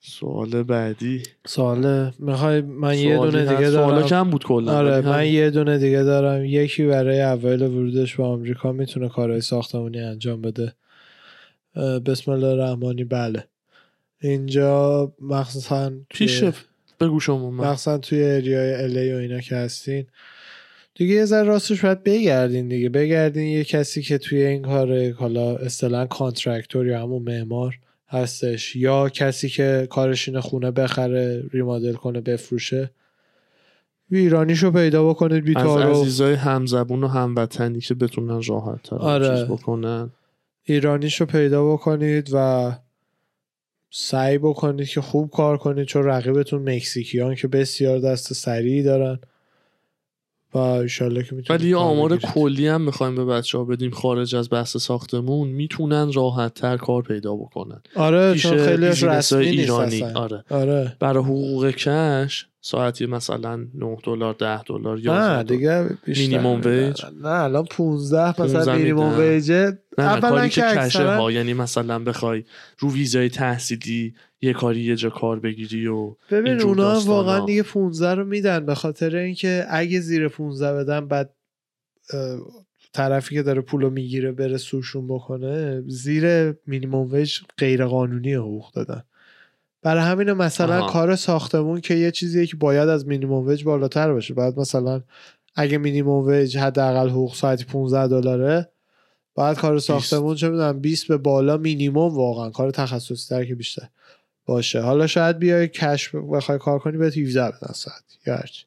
[0.00, 1.22] سوال بعدی.
[1.46, 5.78] سوال می‌خوای من یه دونه؟ دیگه دارم؟ کم بود کلا آره هم- من یه دونه
[5.78, 6.44] دیگه دارم.
[6.44, 10.74] یکی برای اول ورودش به آمریکا می‌تونه کارهای ساختمانی انجام بده.
[12.06, 13.48] بسم الله الرحمنی بله.
[14.20, 16.44] اینجا مخصوصا پیش
[17.00, 17.64] بگو شما من.
[17.70, 20.06] مخصوصا توی اریای الی و اینا که هستین
[20.94, 22.88] دیگه یه ذره راستش باید بگردین دیگه.
[22.88, 27.78] بگردین یه کسی که توی این کار حالا اصطلاحا کانترکتور یا همون معمار
[28.08, 32.90] هستش یا کسی که کارش اینه خونه بخره ریمادل کنه بفروشه.
[34.10, 39.28] ایرانیشو پیدا بکنید بی از عزیزای همزبون و هموطنی که بتونن راحت تر آره.
[39.28, 40.10] چیز بکنن.
[40.64, 42.72] ایرانیشو پیدا بکنید و
[43.90, 49.18] سعی بکنید که خوب کار کنید چون رقیبتون مکزیکیان که بسیار دست سریعی دارن.
[50.54, 52.16] و ایشالله که می‌تونید ولی آمار.
[52.16, 55.48] کلی هم می‌خوایم به بچه ها بدیم خارج از بحث ساختمون.
[55.48, 57.82] می‌تونن راحت تر کار پیدا بکنن.
[57.96, 60.02] آره چون بیزینس‌های رسمی نیست ایرانی.
[60.02, 60.20] اصلا.
[60.20, 60.44] آره.
[60.50, 60.96] آره.
[61.00, 67.02] برای حقوق کش ساعتی مثلا 9 دلار 10 دلار یا نه دیگه بیشتر مینیمم ویج؟
[67.22, 69.18] نه الان 15 مثلا 15 مینیمم
[69.98, 72.44] نه اولا که کشه اکثرا- ها یعنی مثلا بخوای
[72.78, 77.00] رو ویزای تحصیلی یه کاری یه جا کار بگیری و ببین اونا.
[77.00, 81.34] واقعا دیگه 15 رو میدن به خاطر اینکه اگه زیر 15 بدن بعد
[82.92, 89.02] طرفی که داره پولو می‌گیره بره سوشون بکنه زیر مینیمم ویج غیر قانونی حقوق دادن.
[89.84, 90.92] برای همین مثلا آها.
[90.92, 94.34] کار ساختمون که یه چیزیه که باید از مینیمم ویج بالاتر باشه.
[94.34, 95.02] بعد مثلا
[95.54, 98.70] اگه مینیمم ویج حداقل حقوق ساعتی 15 دلاره
[99.36, 102.50] بعد کار ساختمون چه می‌دونم 20 به بالا مینیمم واقعا.
[102.50, 103.88] کار تخصصی تر که بیشتر
[104.46, 104.80] باشه.
[104.80, 108.64] حالا شاید بیای کش بخوای کار کنی به 17 بدن ساعت یا هرچی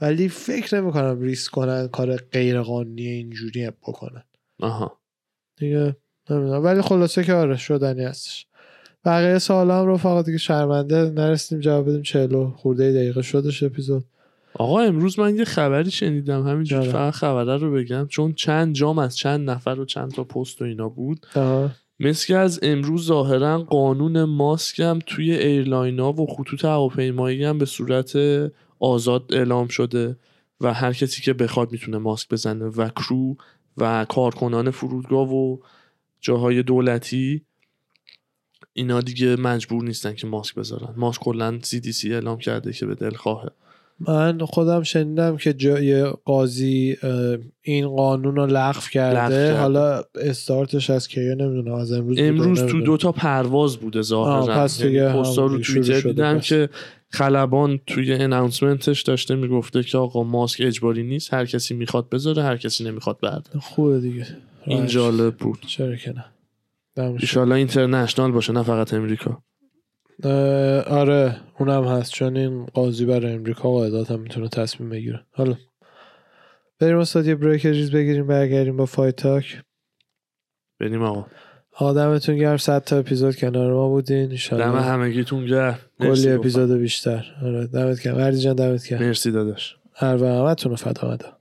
[0.00, 4.24] ولی فکر نمی کنم ریسک کنن کار غیر قانونی اینجوری بکنن.
[4.60, 5.00] آها.
[5.56, 5.96] دیگه
[6.30, 6.64] نمی‌دونم.
[6.64, 8.46] ولی خلاصه که آره شدنی هستش.
[9.04, 12.02] بقیه سوالا هم رو فقط دیگه شرمنده نرسیدیم جواب بدیم.
[12.02, 14.04] چهلو خورده دقیقه شدش اپیزود.
[14.54, 16.46] آقا امروز من یه خبری شنیدم.
[16.46, 16.90] همینجور آره.
[16.90, 18.06] فقط خبره رو بگم.
[18.06, 21.26] چون چند جام از چند نفر و چند تا پست و اینا بود.
[21.36, 21.70] آها.
[22.00, 27.64] مثل که از امروز ظاهرا قانون ماسک هم توی ایرلاینا و خطوط هواپیمایی هم به
[27.64, 28.12] صورت
[28.80, 30.16] آزاد اعلام شده
[30.60, 32.64] و هر کسی که بخواد می‌تونه ماسک بزنه.
[32.64, 33.36] و کرو
[33.76, 35.58] و کارکنان فرودگاه و
[36.20, 37.42] جاهای دولتی
[38.72, 43.50] اینا دیگه مجبور نیستن که ماسک بذارن ماسک کلا CDC اعلام کرده که به دلخواهه
[44.00, 46.96] من خودم شنیدم که جای قاضی
[47.62, 49.16] این قانون رو لغو کرده.
[49.16, 49.56] کرده.
[49.56, 52.80] حالا استارتش از کیه نمی‌دونم از امروز امروز تو.
[52.80, 56.48] دو تا پرواز بوده ظاهرا پس یعنی پستا رو توییتر دیدم پس.
[56.48, 56.68] که
[57.08, 62.56] خلبان توی اناونسمنتش داشته می‌گفته که آقا ماسک اجباری نیست هر کسی می‌خواد بذاره هر
[62.56, 64.26] کسی نمی‌خواد برداره خوبه دیگه
[64.66, 64.86] این.
[64.86, 66.24] جالب بود چرا که نه
[66.96, 69.42] ایشالله اینترنشنال باشه نه فقط امریکا.
[70.86, 75.26] آره اونم هست چون این قاضی برای امریکا قاعدات هم می‌تونه تصمیم بگیره.
[75.30, 75.56] حالا
[76.80, 79.62] بریم استاد یه break ریز بگیریم برگردیم با Fight Talk.
[80.80, 81.26] بریم آقا.
[81.76, 85.78] آقا دمتون گرم 100 تا اپیزود کنار ما بودین دم همگیتون گرم.
[86.00, 86.30] کلی.
[86.30, 87.24] اپیزود بیشتر.
[87.42, 88.30] آره دمت گرم.
[88.30, 89.02] جان دمت گرم.
[89.02, 89.76] مرسی داداش.
[89.94, 91.38] هر همتون رو فدا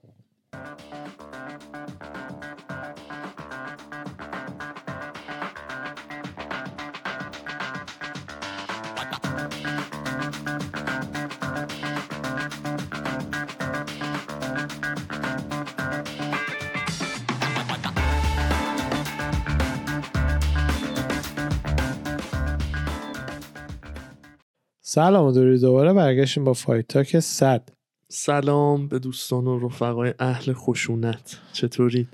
[24.93, 27.69] سلام و درود دوباره برگشتیم با Fight Talk 100
[28.07, 31.37] سلام به دوستان و رفقای اهل خشونت.
[31.53, 32.07] چطورید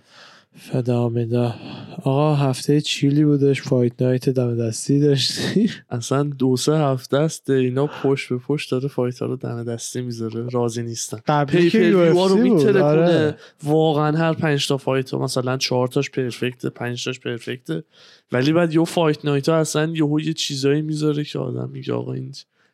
[0.55, 1.55] فدامدا
[2.03, 5.69] آقا هفته chill ی بودش Fight Night دم دستی داشتی.
[5.89, 10.01] اصلا دو سه هفته است اینا پشت به پشت داره fight ها رو دم دستی
[10.01, 11.19] می‌ذاره راضی نیستن.
[11.27, 13.37] قبلی که pay-per-view بود آره.
[13.63, 17.83] واقعا هر پنج تا fight ها مثلا چهار تاش perfect ه پنج تاش perfect ه
[18.31, 22.13] ولی بعد یه fight night ها اصلا یهو یه چیزایی می‌ذاره که آدم میگه آقا
[22.13, 22.31] این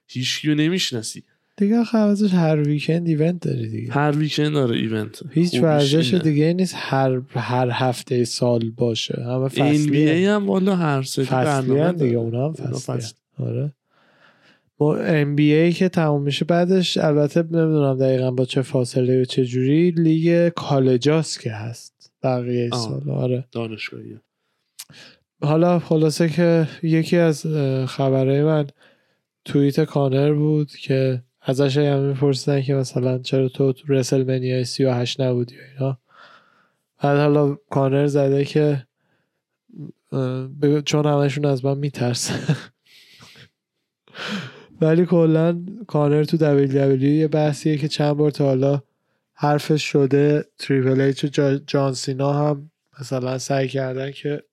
[0.08, 1.24] هیچ نمی‌شناسی
[1.58, 6.14] دیگه خواهدش هر weekend event داری دیگه هر weekend داره event هیچ ورزش.
[6.14, 10.10] دیگه نیست هر هر هفته سال باشه همه این فصلی.
[10.10, 12.18] ای هم والا هر سری فصلی برنامه دیگه.
[12.18, 13.12] اونا هم فصلی.
[13.40, 13.74] آره
[14.78, 19.92] با NBA که تموم میشه بعدش البته نمی‌دونم دقیقا با چه فاصله و چه جوری
[19.92, 22.70] لیگ کالجاست که هست بقیه.
[22.70, 24.20] سال آره دانشگاهی
[25.42, 27.46] حالا خلاصه که یکی از
[27.88, 28.68] خبرهای من
[29.46, 35.56] توییت کانر بود که ازش هم میپرسیدن که مثلا چرا تو رسل منیای 38 نبودی
[35.56, 35.98] و اینا.
[37.02, 38.88] بعد حالا کانر زده که
[40.86, 42.40] چون همشون از من میترسن.
[44.82, 48.82] ولی کلا کانر تو دبلیو یه بحثیه که چند بار تا حالا
[49.34, 50.46] حرفش شده.
[50.60, 54.44] تریپل ایچ و جا- جان سینا هم مثلا سعی کردن که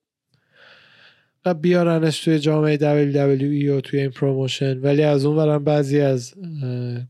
[1.45, 4.79] و بیارنش توی جامعه WWE و توی این promotion.
[4.79, 6.33] ولی از اون برم بعضی از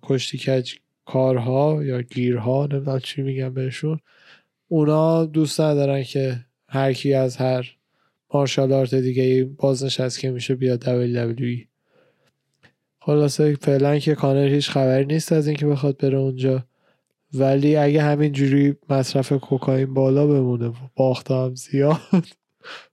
[0.03, 0.73] کشتی کج
[1.05, 3.99] کارها یا گیرها نمی‌دونم چی میگم بهشون
[4.67, 7.75] اونا دوست ندارن که هر کی از هر
[8.33, 11.67] martial art دیگه بازنشست که میشه بیاد WWE
[12.99, 16.65] خلاصه فعلا که کانر هیچ خبری نیست از اینکه بخواد بره اونجا.
[17.33, 22.40] ولی اگه همینجوری مصرف کوکائین بالا بمونه و باخت هم زیاد.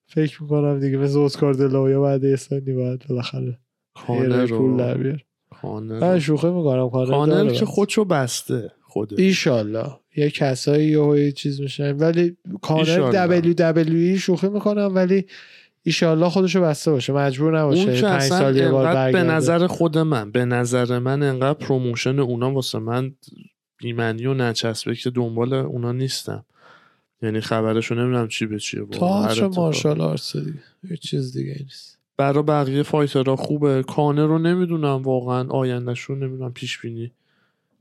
[0.08, 3.58] فکر می‌کنم دیگه مثل اسکار دلاویا بعد یه سنی باید بالاخره
[3.94, 5.02] پول در رو.
[5.02, 5.24] بیار.
[5.62, 6.20] کانر من رو.
[6.20, 7.64] شوخی می‌کنم کانر داره که.
[7.64, 11.96] خودشو بسته خوده ایشالله یه کسایی یه چیز میشن.
[11.96, 13.10] ولی کانر.
[13.10, 15.26] دبلیو دبلیو شوخی می‌کنم ولی
[15.82, 17.12] ایشالله خودشو بسته باشه.
[17.12, 20.98] مجبور اون نباشه که پنج اصلا سال یه بار به نظر خود من به نظر
[20.98, 23.14] من انقدر promotion اونا واسه من
[23.78, 26.44] بی‌معنی و نچسبه که دنبال اونا نیستم.
[27.22, 29.56] یعنی خبرشو نمی‌دونم چی به چیه اتفاقی.
[29.56, 30.58] martial arts دیگه.
[30.88, 31.98] هیچ چیز دیگه نیست.
[32.16, 33.82] برا بقیه fighter ها خوبه.
[33.82, 37.12] کانر رو نمی‌دونم واقعا آیندهشون نمی‌دونم پیش بینی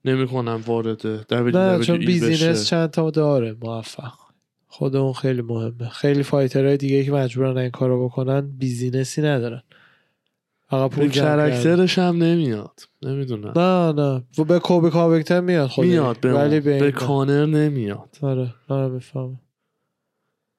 [0.06, 4.14] نمی‌کنم وارد نه چون business چند تا داره موفق.
[4.68, 5.90] خود اون خیلی مهمه.
[5.90, 9.64] خیلی fighter های دیگه که مجبورن این کارو بکنن business ی ندارن.
[10.70, 11.10] فقط پول.
[11.10, 16.34] character ش هم نمیاد نمی‌دونم نه نه و به کوبی character میاد خودش میاد به,
[16.34, 16.60] ولی.
[16.60, 16.92] به, به.
[16.92, 19.02] کانر نمیاد آره آره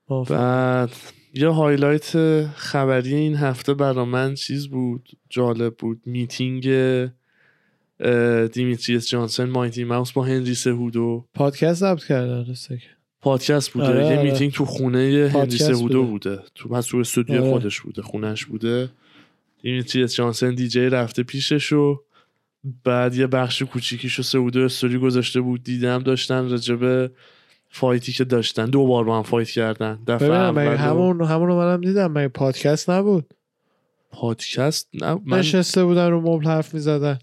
[0.09, 0.35] موافق.
[0.35, 0.91] بعد
[1.35, 6.69] یه highlight خبری این هفته برا من چیز بود جالب بود میتینگ
[8.53, 12.89] دیمیتریس جانسن مایتی ماوس با هنری سهودو پادکست ضبط راسته که.
[13.21, 14.23] پادکست بوده آره، یه آره.
[14.23, 16.31] میتینگ تو خونه هنری سهودو بوده.
[16.31, 17.51] بوده تو پس تو استودیو آره.
[17.51, 18.89] خودش بوده خونش بوده
[19.63, 22.03] دیمیتریس جانسن دیجی رفته پیشش و
[22.85, 25.63] بعد یه بخش کوچیکیشو سهودو استوری گذاشته بود.
[25.63, 27.11] دیدم داشتن راجبه
[27.69, 28.67] fight ی که داشتن.
[28.67, 29.99] دو بار با هم fight کردن.
[30.07, 32.13] دفعه اول همون همون رو منم دیدم.
[32.13, 33.35] مگه پادکست نبود.
[34.11, 37.19] پادکست نه من نشسته بودن رو مبل حرف می‌زدن.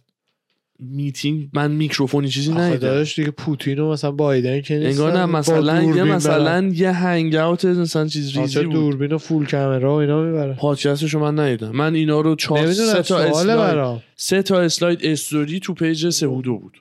[0.80, 2.88] میتینگ من میکروفونی چیزی ندیدم.
[2.88, 6.72] داداش دیگه پوتین و مثلا بایدن که انگار نه مثلا یه مثلا برن.
[6.74, 8.74] یه hang out مثلا چیز ریزی بود.
[8.74, 11.72] دوربین و full camera و اینا می‌برن پادکستشو من ندیدم.
[11.72, 16.58] من اینا رو چهار سه نمی‌دونم تا اسلاید سه تا اسلاید استوری تو پیج سهودو
[16.58, 16.78] بود.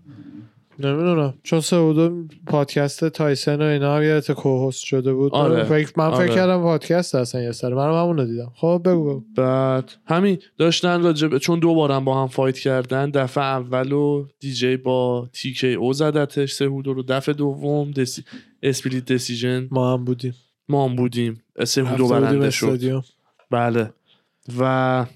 [0.78, 1.34] نمی‌دونم.
[1.42, 5.32] چون سهودو پادکست تایسن و اینا هم یادت co-host شده بود.
[5.34, 5.64] آره.
[5.64, 6.34] فکر من فکر آره.
[6.34, 7.74] کردم پادکست اصلا یه سر.
[7.74, 8.52] منم همون رو دیدم.
[8.54, 9.24] خب بگو بگو.
[9.36, 14.76] بعد همین داشتن راجب چون دو بارم با هم fight کردن دفعه اول و دیجی
[14.76, 18.24] با TKO زدتش سهودو رو دفعه دوم deci...
[18.62, 20.34] split decision ما هم بودیم.
[20.68, 21.42] ما هم بودیم.
[21.56, 23.04] بودیم برنده شد.
[23.50, 23.90] بله.
[24.58, 25.06] و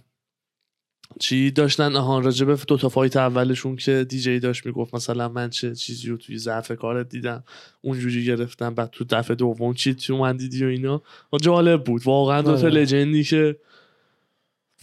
[1.20, 5.74] چی داشتن؟ آهان راجبه دو تا fight اولشون که دیجی داشت می‌گفت مثلا من چه
[5.74, 7.44] چیزی رو توی ضعف کارت دیدم
[7.80, 11.02] اونجوری گرفتم بعد تو دفعه دوم چی تو من دیدی و اینا؟
[11.42, 12.02] جالب بود.
[12.04, 12.70] واقعا دو تا آره.
[12.70, 13.56] legend ی که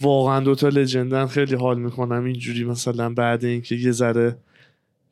[0.00, 2.24] واقعا دو تا لجندن خیلی حال می‌کنم.
[2.24, 4.38] اینجوری مثلا بعد اینکه یه ذره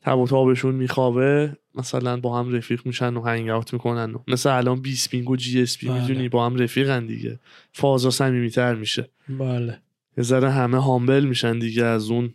[0.01, 4.49] تب و تابشون میخوابه مثلا با هم رفیق میشن و hang out می‌کنن و مثل
[4.49, 6.01] الان بیسپینگ و جی اس پی بله.
[6.01, 7.39] می‌دونی با هم رفیقن دیگه.
[7.71, 9.09] فازا صمیمیتر میشه.
[9.29, 9.79] بله.
[10.17, 12.33] یه ذره همه humble میشن دیگه از اون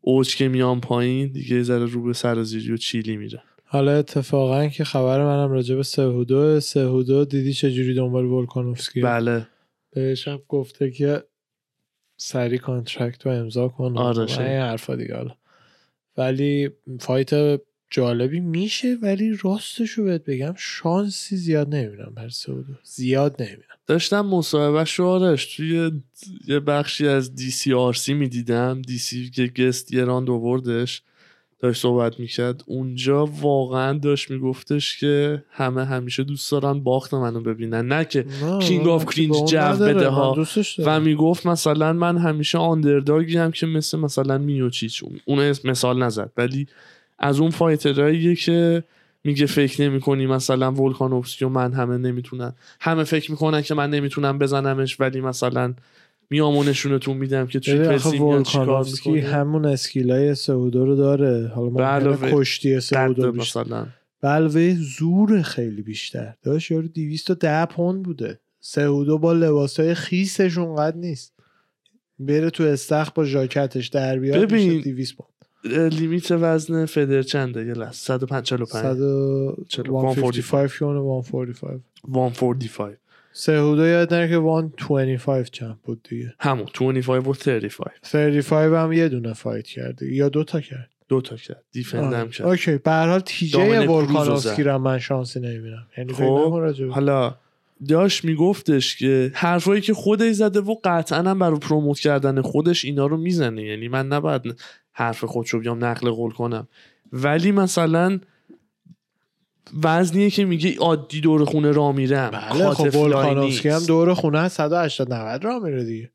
[0.00, 3.92] اوج که میان پایین دیگه یه ذره رو به سرازیری و chill ی میره حالا
[3.92, 9.46] اتفاقا که خبر منم راجع به سهودو سهودو دیدی چه جوری دنبال ولکانوفسکی؟ بله.
[9.90, 11.22] بهش هم گفته که
[12.16, 14.26] سری contract رو امضا کن آره،
[14.60, 15.34] حرفا دیگه حالا.
[16.16, 16.70] ولی
[17.00, 17.60] fight
[17.90, 23.71] جالبی میشه ولی راستش رو بهت بگم شانسی زیاد نمی‌بینم بر سهودو زیاد نمی‌بینم.
[23.92, 25.90] داشتم مصاحبه شوارش توی
[26.48, 28.82] یه بخشی از دی سی آر سی می‌دیدم.
[28.82, 31.02] دی سی که guest یه راند آوردش
[31.60, 32.64] داشت صحبت می‌کرد.
[32.66, 37.92] اونجا واقعا داشت میگفتش که همه همیشه دوست دارن باخت منو ببینن.
[37.92, 38.26] نه که
[38.62, 40.46] King of Cringe جو بده ها.
[40.78, 46.30] و می‌گفت مثلا من همیشه underdog ی هم که مثل مثلا میوچیچ اون مثال نزد.
[46.36, 46.66] ولی
[47.18, 48.84] از اون fighter هاییه که
[49.24, 52.52] میگه فکر نمی کنی مثلا ولکانوفسکی و من همه نمی‌تونن.
[52.80, 55.74] همه فکر می‌کنن که من نمی‌تونم بزنمش ولی مثلا
[56.30, 61.52] میام نشونتون میدم که تریپل میاد چیکار می‌کنه همون skill های سهودو رو داره.
[61.54, 63.86] حالا ما کشتی سهودو مثلا.
[64.20, 66.34] بلوه زور خیلی بیشتر.
[66.42, 68.40] داشت یارو 210 پوند بوده.
[68.60, 71.32] سعودو با لباسای خیسش اونقدر نیست.
[72.18, 75.31] بره تو استخ با ژاکتش در بیاد ببین 200 پوند.
[75.64, 77.92] لیمیت وزن فدر چنده؟ یه لحظه.
[77.92, 82.96] 155 145 145 145
[83.32, 86.34] سهودو یاد نره که 125 چند بود دیگه.
[86.40, 90.88] همون 25 و 35 35 هم یه دونه فایت کرده یا دوتا کرد.
[91.08, 91.62] دوتا کرد.
[91.72, 92.46] دیفند هم کرد.
[92.46, 95.86] اوکی به هر حال تیجه ولکانوفسکی رو من شانسی نمی‌بینم.
[95.98, 96.52] یعنی خب
[96.90, 97.34] حالا
[97.88, 103.06] داشت میگفتش که حرفایی که خودش زده و قطعا هم برای پروموت کردن خودش اینا
[103.06, 103.62] رو می‌زنه.
[103.62, 104.42] یعنی من نباید
[104.92, 106.68] حرف خودشو بیام نقل قول کنم.
[107.12, 108.20] ولی مثلا
[109.82, 112.30] وزنیه که میگه عادی دور خونه را میرم.
[112.30, 116.10] بله خب ولکانوفسکی هم دور خونه 180 90 را میره دیگه.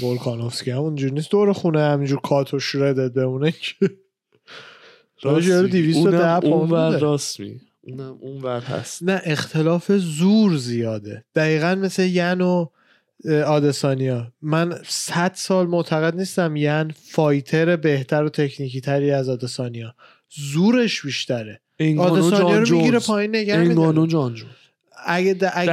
[0.00, 1.30] ولکانوفسکی هم اونجوری نیست.
[1.30, 3.90] دور خونه همینجور کاتو شردد بمونه که.
[5.22, 9.02] راجع 210 پوند راست می اونم اون ور هست.
[9.02, 11.24] نه اختلاف زور زیاده.
[11.34, 12.66] دقیقا مثل ین و
[13.46, 14.32] آدسانیا.
[14.42, 19.94] من صد سال معتقد نیستم ین فایتر بهتر و تکنیکی تری از آدسانیا.
[20.52, 21.60] زورش بیشتره.
[21.98, 23.54] آدسانیا رو می‌گیره پایین نگه
[25.06, 25.72] اگه, اگه,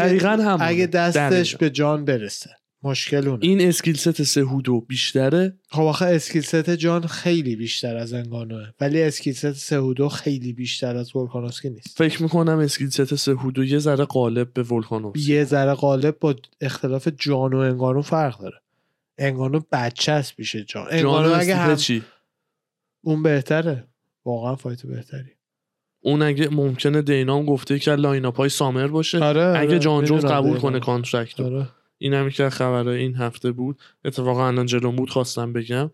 [0.59, 2.49] اگه دستش به جان برسه.
[2.83, 8.13] مشکل اونه این skill set سهودو بیشتره؟ خب آخه skill set جان خیلی بیشتر از
[8.13, 8.67] انگانوه.
[8.79, 11.97] ولی skill set سهودو خیلی بیشتر از ولکانوسکی نیست.
[11.97, 15.33] فکر می‌کنم skill set سهودو یه ذره غالب به ولکانوسکی.
[15.33, 18.61] یه ذره غالب با اختلاف جان و انگانو فرق داره.
[19.17, 21.75] انگانو بچه است بیشه جان انگانو اگه هم...
[21.75, 22.03] چی؟
[23.01, 23.87] اون بهتره.
[24.25, 25.29] واقعا fight بهتری.
[26.01, 29.23] اون اگه ممکنه دینا هم گفته که line های summer باشه.
[29.23, 29.79] آره، اگه آره.
[29.79, 31.69] جان جونز قبول کنه contract آره.
[32.01, 33.79] این هم که خبرهای این هفته بود.
[34.05, 35.91] اتفاقا الان جلوم بود خواستم بگم.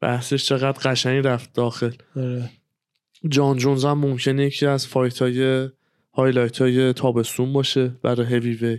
[0.00, 1.92] بحثش چقدر قشنگی رفت داخل.
[2.16, 2.50] آره.
[3.28, 5.68] جان جونز هم ممکنه یکی از fight های
[6.14, 8.78] highlight های تابستون باشه برای هیوی وی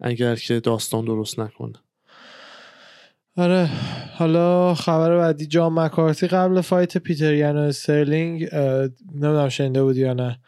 [0.00, 1.72] اگر که داستان درست نکنه.
[3.36, 3.70] آره.
[4.14, 8.54] حالا خبر بعدی جان مکارتی قبل fight پیتر ین و استرلینگ
[9.14, 10.38] نمی‌دونم شنیده بود یا نه.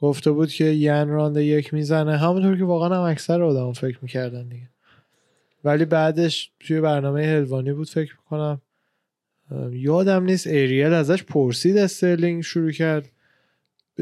[0.00, 2.18] گفته بود که ین راند یک می‌زنه.
[2.18, 4.70] همونطور که واقعا هم اکثر آدم فکر می‌کردن دیگه.
[5.64, 8.60] ولی بعدش توی برنامه هلوانی بود فکر می‌کنم.
[9.72, 10.46] یادم نیست.
[10.46, 13.10] ایریل ازش پرسید استرلینگ شروع کرد.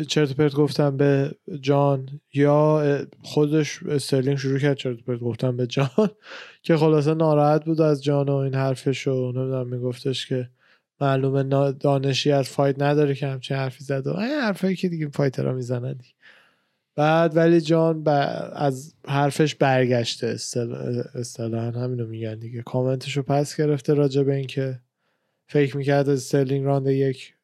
[0.08, 6.10] چرت پرت گفتم به جان یا خودش استرلینگ شروع کرد چرت پرت گفتم به جان.
[6.62, 10.48] که خلاصه ناراحت بود از جان و این حرفش رو نمی‌دونم میگفتش که
[11.00, 15.47] معلومه دانشی از fight نداره که همچین حرفی زد و این حرفایی که دیگه fighter
[15.47, 15.98] ها می‌زنن
[16.98, 18.08] بعد ولی جان
[18.52, 20.26] از حرفش برگشته
[21.14, 22.62] اصطلاحا همینو میگن دیگه.
[22.62, 24.80] کامنتش رو پس گرفته راجع به اینکه
[25.46, 27.34] فکر می‌کرد استرلینگ راند یک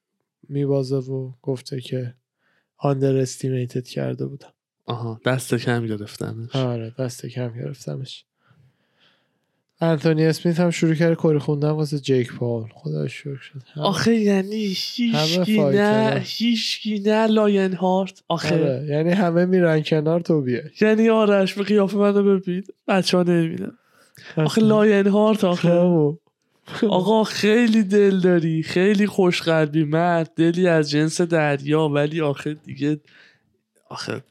[0.49, 2.15] میبازه و گفته که
[2.77, 4.53] underestimated کرده بودم.
[4.85, 6.57] آها دست کم گرفتمش.
[6.57, 8.25] آره دست کم گرفتمش.
[9.81, 12.64] انتونی اسمیت هم شروع کرد کاری خوندن واسه جیک پال.
[12.75, 13.62] خدا شکر شد.
[13.77, 18.23] آخه یعنی هیچکی نه هیچکی نه Lionheart.
[18.29, 18.87] آخه آره.
[18.89, 20.62] یعنی همه میرن کنار تو بیای.
[20.81, 22.64] یعنی آرش به قیافه منو ببین.
[22.89, 23.72] بچه ها نمی‌بینن
[24.37, 25.68] آخه Lionheart آخه.
[26.66, 26.87] خب.
[26.87, 28.62] آقا خیلی دل داری.
[28.62, 29.85] خیلی خوشقلبی.
[29.85, 31.89] مرد دلی از جنس دریا.
[31.89, 33.01] ولی آخه دیگه
[33.89, 34.22] آخه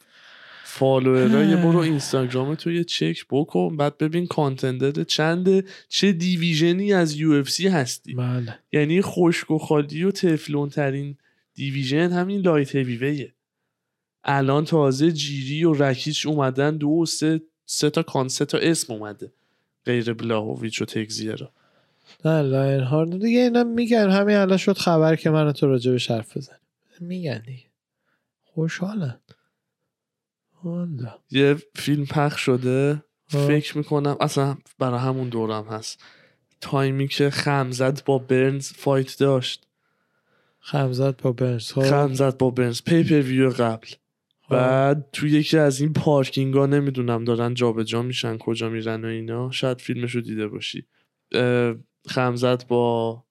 [0.75, 3.77] فالوورای برو اینستاگرام تو یه چک بکن.
[3.77, 8.13] بعد ببین contender چنده چه division ی از UFC هستی.
[8.13, 8.59] بله.
[8.71, 11.17] یعنی خشک و خالی و تفلون ترین
[11.53, 13.33] division همین light heavy ه
[14.23, 18.93] الان تازه جیری و رکیچ اومدن دو و سه سه تا کان سه تا اسم
[18.93, 19.31] اومده.
[19.85, 21.51] غیر بلاهویچ و تگزیرا.
[22.25, 26.37] نه Lionheart دیگه اینا میگن همین الان شد خبر که من تو راجع به حرف
[26.37, 26.59] بزنیم
[26.99, 27.65] میگن دیگه.
[28.43, 29.19] خوشحالن.
[31.31, 33.03] یه فیلم پخش شده.
[33.27, 36.03] فکر می‌کنم اصلا برای همون دورم هست.
[36.61, 39.67] تایمی که خمزت با برنز fight داشت.
[40.59, 41.81] خمزت با برنز خب.
[41.81, 42.81] خم زد با برنز.
[42.81, 43.87] pay-per-view قبل.
[44.41, 44.55] خب.
[44.55, 49.51] بعد تو یکی از این پارکینگ ها نمی‌دونم دارن جابجا میشن کجا میرن و اینا.
[49.51, 50.85] شاید فیلمشو دیده باشی.
[51.31, 51.75] اه،
[52.07, 53.23] خمزت با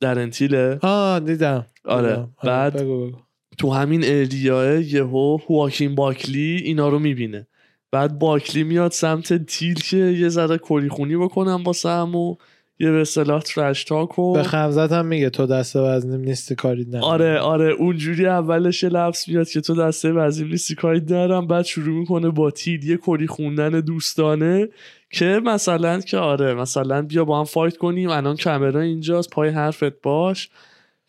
[0.00, 1.66] درنتیله آه دیدم.
[1.84, 2.10] آره.
[2.10, 2.34] دیدم.
[2.44, 3.18] بعد بگو بگو.
[3.58, 7.46] تو همین اریاه یهو هواکین باکلی اینا رو می‌بینه.
[7.90, 12.36] بعد باکلی میاد سمت تیل که یه ذره کری خونی بکنم با سم و
[12.80, 16.86] یه به اصطلاح ترش تاک و به خمزت هم میگه تو دست وزنیم نیستی کاری
[16.90, 21.64] نه آره آره اونجوری اولش لفظ میاد که تو دسته وزیم نیستی کاری دارم بعد
[21.64, 24.68] شروع می‌کنه با تید یه کری خوندن دوستانه
[25.10, 28.10] که مثلا که آره مثلا بیا با هم fight کنیم.
[28.10, 30.48] الان کامرا اینجاست پای حرفت باش.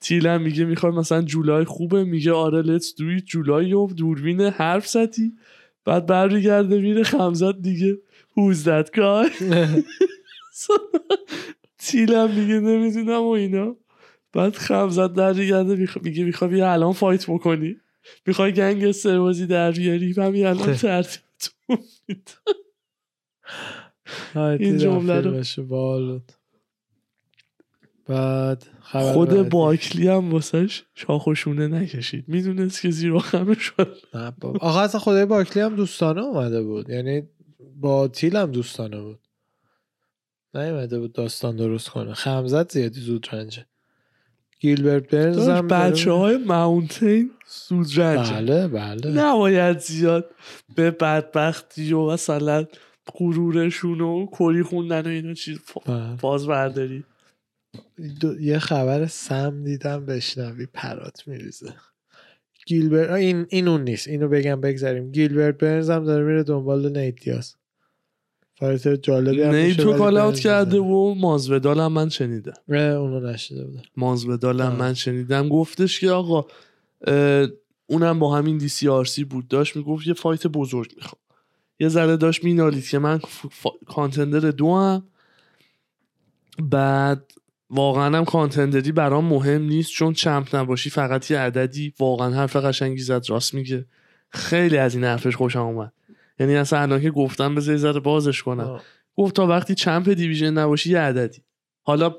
[0.01, 4.87] تیلم میگه می‌خوای مثلا جولای خوبه؟ میگه آره let's do it July و دوربین حرف
[4.87, 5.33] زدی.
[5.85, 7.97] بعد برمیگرده میره خمزت دیگه.
[8.37, 9.43] That guy?
[11.87, 13.75] تیلم میگه نمی‌دونم و اینا.
[14.33, 17.75] بعد خمزت برمیگرده میگه می‌خوای بیا الان fight بکنی.
[18.25, 20.75] می‌خوای gang بازی در بیاری همین الان
[22.07, 22.23] میدم.
[24.35, 25.31] آره، این جمله رو.
[28.09, 29.49] بعد خبر خود بعدی.
[29.49, 32.25] باکلی هم واسش شاخوشونه نکشید.
[32.27, 33.97] می‌دونست که زیرا خمه شد.
[34.59, 36.89] آقا اصلا خدای باکلی هم دوستانه اومده بود.
[36.89, 37.23] یعنی
[37.75, 39.19] با تیل هم دوستانه بود.
[40.53, 42.13] نیومده بود داستان درست کنه.
[42.13, 43.65] خمزت زیادی زود رنجه.
[44.59, 48.33] گیلبرت برنز هم بچه های ماونتین سود رنجه.
[48.33, 49.11] بله بله.
[49.11, 50.25] نباید زیاد
[50.75, 52.65] به بدبختی و مثلا
[53.13, 55.59] غرورشون و کری خوندن و اینا چیز.
[55.85, 56.15] بله.
[56.15, 57.03] فاز برداری.
[58.19, 61.73] دو- یه خبر سم دیدم بشنوی پرات میریزه.
[62.65, 64.07] گیلبرت آه، این این اون نیست.
[64.07, 67.55] اینو بگم بگذاریم گیلبرت برنز هم داره میره دنبال نیت دیاز.
[68.55, 70.79] فایت جالبی هم تو ولی کال اوت کرده.
[70.79, 72.53] و مازودال هم من شنیدم.
[72.67, 73.81] اونو نشیده بودم.
[73.97, 74.75] مازودال هم.
[74.75, 75.49] من شنیدم.
[75.49, 76.45] گفتش که آقا
[77.87, 79.47] اونم با همین DC RC بود.
[79.47, 81.21] داشت می‌گفت یه fight بزرگ می‌خوام.
[81.79, 85.03] یه ذره داشت مینالید که من ف- فا- contender دو هم
[86.63, 87.31] بعد
[87.69, 92.55] واقعا هم contender ی برام مهم نیست چون champ نباشی فقط یه عددی واقعا حرف
[92.55, 93.85] قشنگی زد راست میگه.
[94.29, 95.93] خیلی از این حرفش خوشم اومد.
[96.39, 98.63] یعنی اصلا الان که گفتم بذار ذره بازش کنم.
[98.63, 98.83] آه.
[99.15, 101.41] گفت تا وقتی champ division نباشی یه عددی.
[101.81, 102.15] حالا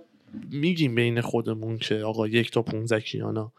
[0.51, 3.53] میگیم بین خودمون که آقا یک تا 15 کیانا.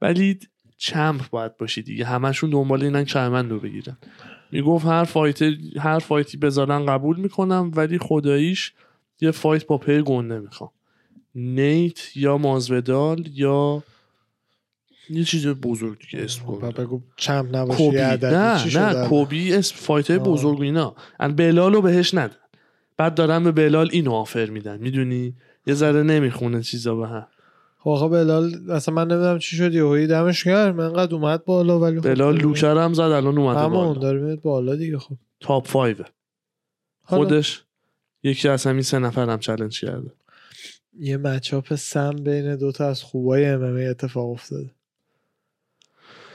[0.00, 0.38] ولی
[0.76, 2.04] champ باید باشی دیگه.
[2.04, 3.96] همشون دنبال اینن کمربند رو بگیرن.
[4.52, 5.42] می‌گفت هر fight
[5.78, 8.72] هر fight ی بذارن قبول می‌کنم ولی خداییش
[9.20, 10.70] یه fight با pay گنده می‌خوام.
[11.34, 13.82] نیت یا مازودال یا
[15.10, 16.82] یه چیز بزرگ دیگه اسم گنده.
[16.82, 17.96] بگو champ کوبی.
[17.96, 18.78] یه عددی.
[18.78, 20.18] نه نه؟ کوبی اسم fight های.
[20.18, 20.94] بزرگ اینا.
[21.20, 22.36] ان بلال رو بهش ندن.
[22.96, 24.78] بعد دارن به بلال اینو offer میدن.
[24.78, 25.34] می‌دونی؟
[25.66, 27.26] یه ذره نمی‌خونه چیزا به هم.
[27.78, 30.80] خب آقا بلال اصلا من نمی‌دونم چی شد یهویی دمش گرم.
[30.80, 34.00] انقدر اومد بالا ولی خب بلال لوکه رو هم زد الان اومده همون بالا.
[34.00, 35.16] داره میاد بالا دیگه خب.
[35.40, 36.04] top five ه
[37.02, 37.62] حالا خودش
[38.22, 40.10] یکی از همین سه نفر هم challenge کرده.
[40.98, 44.70] یه matchup سم بین دوتا از خوبای ام اتفاق افتاده.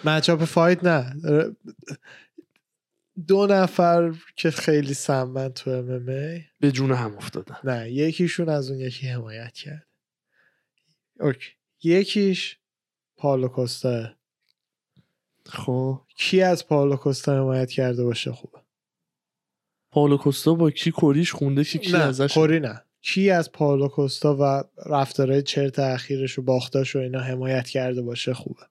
[0.03, 1.16] matchup fight نه.
[3.28, 6.05] دو نفر که خیلی سمن تو ام
[6.60, 7.55] به جون هم افتادن.
[7.64, 9.88] نه یکیشون از اون یکی حمایت کرد.
[11.20, 11.49] اوکی.
[11.84, 12.60] یکیش
[13.18, 14.10] پالو کوستا.
[15.45, 16.01] خب.
[16.18, 18.60] کی از پالو کوستا حمایت کرده باشه خوبه؟
[19.91, 22.84] پاولو کوستا با کی کوریش خونده که کی نه ازش کوری نه.
[23.02, 28.34] کی از پالو کوستا و رفتارهای چرت اخیرش و باختاش و اینا حمایت کرده باشه
[28.34, 28.64] خوبه؟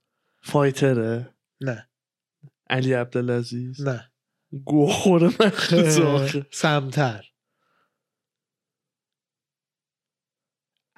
[0.43, 1.89] فایتره؟ نه.
[2.71, 4.13] علی عبدالعزیز؟ نه.
[4.65, 7.25] گو خوره مخصوص آخه سمتر.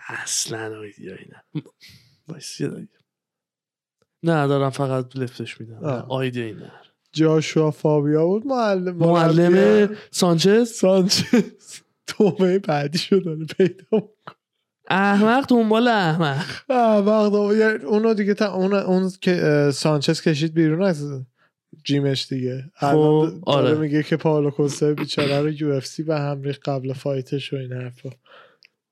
[0.09, 1.63] اصلا آیدیایی نه.
[4.23, 5.85] نه دارم فقط لفتش میدم.
[6.09, 6.73] آیدیایی نه
[7.13, 11.81] جاشوا فابیا بود معلم معلم سانچز؟ سانچز.
[12.09, 14.37] تومه بعدی شو داره پیدا می‌کنه.
[14.91, 16.47] احمق دنبال احمق.
[16.69, 21.23] آور- یعنی اونو دیگه تا اون اون که سانچز کشید بیرون از
[21.85, 22.65] gym ش دیگه.
[22.81, 23.75] الان خب، آره.
[23.75, 27.73] میگه که پاولو کوستا بیچاره رو UFC به هم ریخت قبل fight ش و این
[27.73, 28.11] حرفا.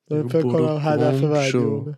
[0.08, 1.94] فکر کنم هدف بعدی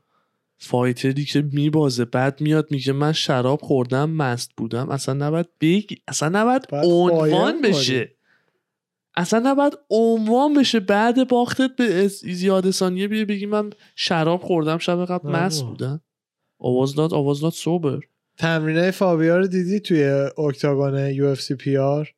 [0.60, 4.88] fighter ی که میبازه بعد میاد میگه من شراب خوردم مست بودم.
[4.88, 8.17] اصلا نباید بگی اصلا نباید باید عنوان بشه.
[9.18, 15.04] اصلا نباید عنوان بشه بعد باختت به زیاد ثانیه بیه بگی من شراب خوردم شب
[15.04, 15.64] قبل نه مست.
[15.64, 16.00] بودم
[16.58, 18.00] I was not I was not sober
[18.38, 20.04] تمرینه فابیا رو دیدی توی
[20.38, 22.08] octagon UFC PI؟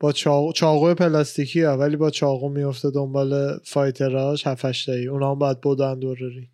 [0.00, 5.30] با چاقو, چاقو پلاستیکی ها ولی با چاقو میفته دنبال fighter اش هفتش تایی اونا
[5.30, 6.50] هم باید بودن دور رینگ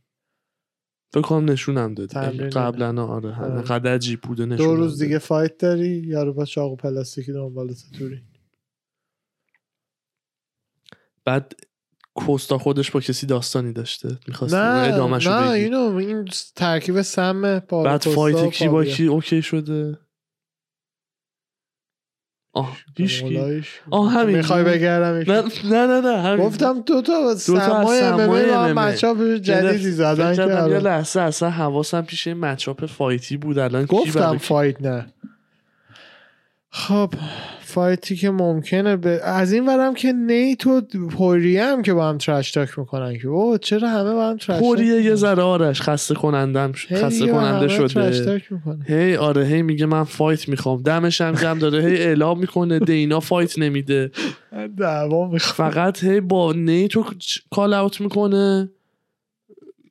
[1.13, 3.45] فکر کنم نشونم دادی تمرین قبلا آره.
[3.45, 3.63] آره.
[3.63, 5.03] قدر عجیب بوده نشونم دو روز.
[5.03, 8.23] دیگه fight داری یارو با چاقو پلاستیکی دنبالت توری
[11.27, 11.53] بعد
[12.15, 17.63] کوستا خودش با کسی داستانی داشته می‌خواست نه ادامهشو نه بگی اینو این ترکیب سم
[17.71, 18.85] بعد fight کی با.
[18.85, 19.99] کی OK شده
[22.55, 23.25] آه هیچ.
[23.91, 24.37] آه، همین.
[24.37, 28.75] می‌خوای بگردم نه نه نه نه همین گفتم دو تا سمای MMA.
[28.75, 33.59] matchup جدیدی زدن کردم یه که لحظه اصلا حواسم پیش این matchup fight ی بود
[33.59, 35.07] الان گفتم؟ fight نه
[36.71, 37.15] خب
[37.61, 42.09] fight ی که ممکنه به از این ورم که نیت و پوریه هم که با
[42.09, 45.83] هم trash talk می‌کنن که او چرا همه با هم trash پوریه یه ذره آرش
[45.83, 48.43] خسته کنندم خسته کننده شده.
[48.87, 50.83] هی آره هی میگه من fight می‌خوام.
[50.83, 51.85] دمش هم گم داره.
[51.85, 54.11] هی اعلام می‌کنه دینا fight نمیده.
[54.79, 55.71] دعوا می‌خوام.
[55.71, 57.05] فقط هی با نیتو
[57.51, 58.71] call out می‌کنه.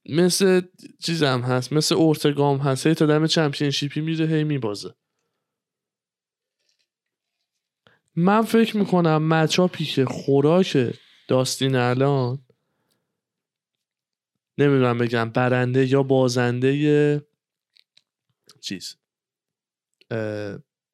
[0.10, 0.62] مثل
[1.04, 2.88] چیزم هست مثل اورتگام هست.
[2.88, 4.90] هی تا دم championship ی میره هی میبازه.
[8.16, 10.94] من فکر می‌کنم مچاپی که خوراک
[11.28, 12.46] داستین الان
[14.58, 17.26] نمی‌دونم بگم برنده یا بازنده
[18.62, 18.96] چیز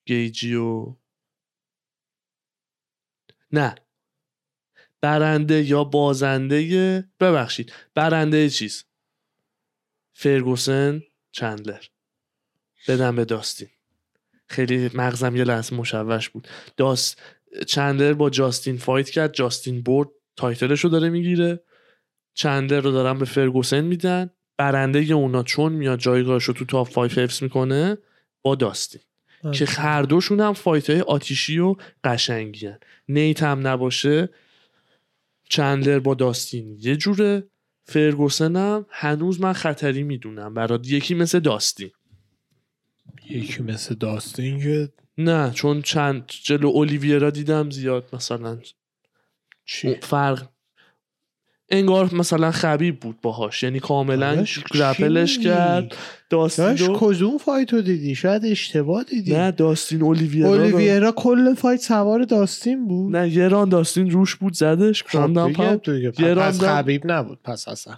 [0.06, 0.96] گیجی و
[3.52, 3.76] نه.
[5.02, 8.84] برنده یا بازنده ببخشید برنده چیز؟
[10.14, 11.84] فرگوسن چندلر.
[12.88, 13.70] بدم به داستین.
[14.52, 16.48] خیلی مغزم یه لحظه مشوش بود.
[16.78, 17.22] داست
[17.68, 19.34] چندلر با جاستین fight کرد.
[19.34, 21.64] جاستین برد title ش رو داره می‌گیره.
[22.34, 24.30] چندلر رو دارن به فرگوسن میدن.
[24.58, 27.98] برنده اونا چون میاد جایگاهش رو تو top 5 حفظ می‌کنه
[28.42, 29.02] با داستین.
[29.54, 32.80] که هر دوشون هم fight های آتیشی و قشنگین.
[33.08, 34.30] نیت هم نباشه.
[35.50, 37.44] چندلر با داستین یه جوره.
[37.86, 40.54] فرگوسن هم هنوز من خطری می‌دونم.
[40.54, 41.92] برای یکی مثل داستین.
[43.30, 48.58] یکی مثل داستین که نه چون چند جلو اولیویرا دیدم زیاد مثلا
[49.66, 50.48] چی؟ فرق
[51.70, 55.96] انگار مثلا خبیب بود باهاش یعنی کاملا گرپلش؟ کرد
[56.30, 59.34] داستین داشت رو کدوم فایت رو دیدی؟ شاید اشتباه دیدی.
[59.34, 63.16] نه داستین اولیویرا اولیویرا کل فایت سوار داستین بود.
[63.16, 67.98] نه یه ران داستین روش بود زدش خب دیگه، پس خبیب نبود پس اصلا.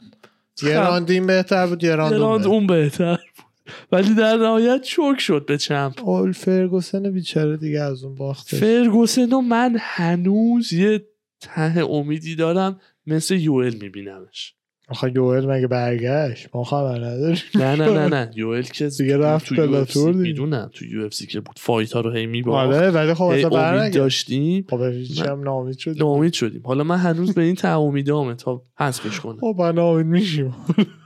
[0.63, 0.75] یه خب.
[0.75, 2.47] راند این بهتر بود یه راند.
[2.47, 3.52] اون بهتر بود.
[3.91, 6.07] ولی در نهایت choke شد به champ.
[6.09, 8.59] اول فرگوسن بیچاره دیگه از اون باختش.
[8.59, 11.05] فرگوسن و من هنوز یه
[11.41, 14.53] ته امیدی دارم مثل یوئل میبینمش.
[14.89, 17.37] آخه یوئل مگه برگشت؟ ما خبر نداریم.
[17.55, 18.31] نه نه نه نه.
[18.35, 20.13] یوئل که دیگه رفت تو بلاتور.
[20.13, 21.59] می‌دونم تو UFC که بود.
[21.59, 22.75] fight ها رو هی میباخت.
[22.75, 24.65] آره ولی خب اصلا امید داشتیم.
[24.69, 24.81] خب
[25.25, 26.61] هم نامید شد ناامید شدیم.
[26.65, 29.39] حالا من هنوز به این ته امیدامه تا حذفش کنم.
[29.39, 30.55] خب نامید میشیم.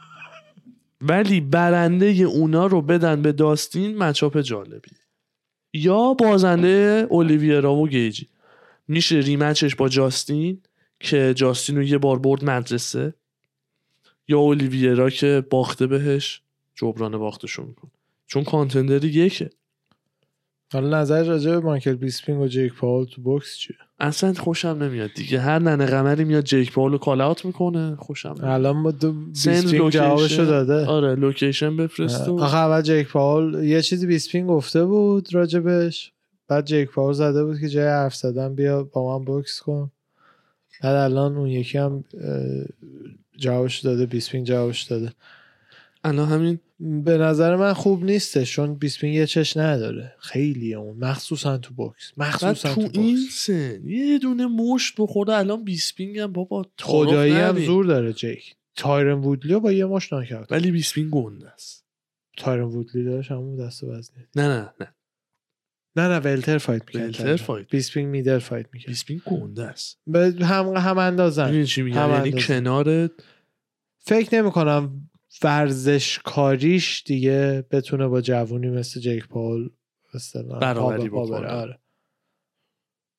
[1.02, 4.92] ولی برنده اونا رو بدن به داستین matchup جالبی.
[5.74, 8.30] یا بازنده اولیویرا و گیجی.
[8.88, 10.62] میشه rematch ش با جاستین
[11.00, 13.14] که جاستین رو یه بار برد مدرسه.
[14.28, 16.42] یا اولیویرا که باخته بهش
[16.76, 17.92] جبران باختشو میکن
[18.28, 19.50] چون contender یکه.
[20.74, 25.10] حالا نظر راجع به مایکل بیسپینگ و جیک پاول تو بوکس چیه؟ اصلا خوشم نمیاد
[25.16, 25.40] دیگه.
[25.40, 27.96] هر ننه قمری میاد جیک پاول رو call out می‌کنه.
[27.96, 28.46] خوشم نمیاد.
[28.46, 29.14] الان با دو
[29.90, 30.46] جوابشو.
[30.46, 30.86] داده.
[30.86, 36.12] آره location بفرست و آخه اول جیک پاول یه چیزی بیسپینگ گفته بود راجبش.
[36.48, 39.92] بعد جیک پاول زده بود که جای حرف زدن بیا با من بوکس کن.
[40.84, 42.04] بعد الان اون یکی هم
[43.38, 45.12] جوابش داده بیسپینگ جوابش داده.
[46.08, 50.16] الان همین به نظر من خوب نیستش چون بیسپینگ یه چش نداره.
[50.20, 50.98] خیلی اون.
[50.98, 56.34] مخصوصا تو بعد مخصوصا تو تو این سن یه دونه مشت بخوره الان بیسپینگ هم
[56.34, 57.66] بابا خدایی هم.
[57.66, 58.56] زور داره جیک.
[58.76, 61.86] تایرن وودلیو با یه مشت knock کرد ولی بیسپینگ گنده است.
[62.38, 64.24] تایرن وودلی داشت همون دست وزنی.
[64.36, 64.94] نه نه نه.
[65.96, 67.70] نه نه welter fight می‌کرد welter fight.
[67.70, 68.88] بیسپینگ middle fight می‌کرد.
[68.88, 70.00] بیسپینگ گنده است.
[70.08, 71.66] به هم هم اندازن.
[71.78, 72.32] هم یعنی.
[72.32, 73.10] کنار
[74.00, 75.10] فکر نمی کنم
[75.44, 79.70] ورزش کاریش دیگه بتونه با جوونی مثل جیک پاول
[80.16, 81.48] مثلا برابری بکنه.
[81.48, 81.80] آره.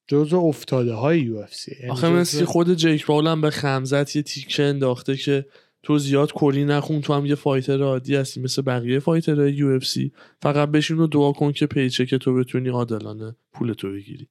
[0.09, 4.62] جزو افتاده های UFC آخه مثل که خود جیک پاول هم به خمزت یه تیکه
[4.62, 5.47] انداخته که
[5.82, 10.12] تو زیاد کری نخون تو هم یه fighter عادی هستی مثل بقیه fighter های UFC
[10.43, 14.28] فقط بشین و دعا کن که paycheck تو بتونی عادلانه پول تو بگیری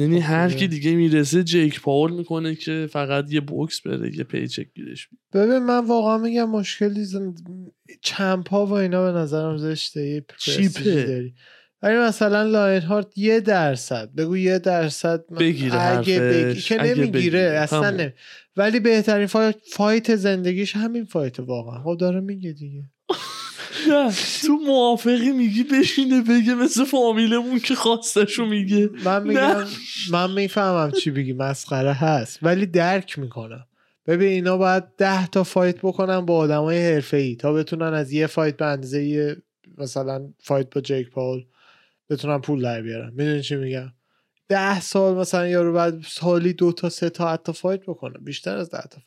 [0.00, 0.50] یعنی خب هر.
[0.50, 5.08] کی دیگه می‌رسه جیک پاول می‌کنه که فقط یه بوکس بره یه paycheck گیرش.
[5.32, 7.34] ببین من واقعا میگم مشکلی زن...
[8.02, 11.04] champ ها و اینا به نظرم زشته یه cheap ه.
[11.04, 11.34] داری
[11.82, 16.60] ولی مثلا Lionheart یه درصد بگو یه درصد بگیره اگه بگی...
[16.60, 17.40] که نمی‌گیره.
[17.40, 17.90] اصلا.
[17.90, 18.10] نمی...
[18.56, 19.56] ولی بهترین fight...
[19.72, 22.82] fight زندگیش همین fight واقعا خب داره میگه دیگه
[23.88, 24.12] نه.
[24.46, 28.90] تو موافقی میگی بشینه بگه مثل فامیلمون که خواستشو میگه.
[29.04, 29.64] من میگم
[30.10, 32.38] من می‌فهمم چی بگی مسخره هست.
[32.42, 33.66] ولی درک می‌کنم.
[34.06, 38.26] ببین اینا باید ده تا fight بکنن با آدمای حرفه ای تا بتونن از یه
[38.26, 39.36] fight به اندازه یه
[39.78, 41.44] مثلا fight با جیک پاول
[42.10, 43.10] بتونن پول در بیارن.
[43.10, 43.92] می‌دونی چی میگم؟
[44.48, 48.18] ده سال مثلا یارو بعد سالی دو تا سه تا حتی fight بکنه.
[48.18, 48.98] بیشتر از ده تا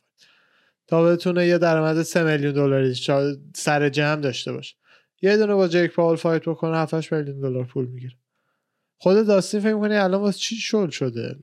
[0.88, 2.96] تا بتونه یه درآمد سه میلیون دلاری
[3.56, 4.76] سر جمع داشته باشه.
[5.22, 8.16] یه دونه با جیک پاول fight بکنه 7 میلیون دلار پول می‌گیره.
[8.98, 11.36] خود داستین فکر کنی الان واسه چی شل شده؟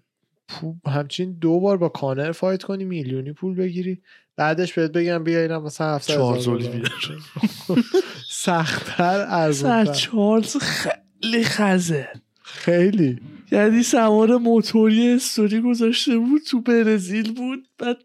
[0.87, 4.03] همچین دو بار با کانر fight کنی میلیونی پول بگیری.
[4.37, 6.83] بعدش بهت بگم بیا اینم مثلا 700 چارلز هزار اولیویر.
[6.83, 7.85] دلار.
[8.31, 12.09] سختتر سر ارزونتر چارلز خیلی خزه.
[12.43, 13.21] خیلی.
[13.53, 17.97] یعنی سوار موتوری استوری گذاشته بود تو برزیل بود بعد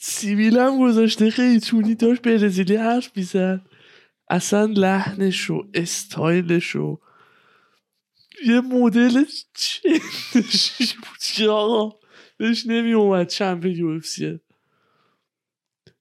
[0.00, 3.60] سیویل هم گذاشته خیلی تونی داشت برزیلی حرف می‌زد.
[4.30, 6.98] اصلا لحنش و استایلش و
[8.46, 11.96] یه مدل چندشی بود که آقا
[12.36, 14.40] بهش نمی اومد champ UFC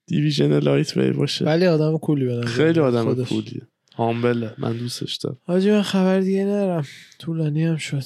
[0.05, 1.45] ی division lightweight باشه.
[1.45, 3.23] ولی آدم cool ی نظر خیلی آدم.
[3.23, 3.67] cool یه.
[3.95, 5.37] humble ه من دوستش دارم.
[5.43, 6.85] حاجی من خبر دیگه ندارم
[7.19, 8.03] طولانی هم شد.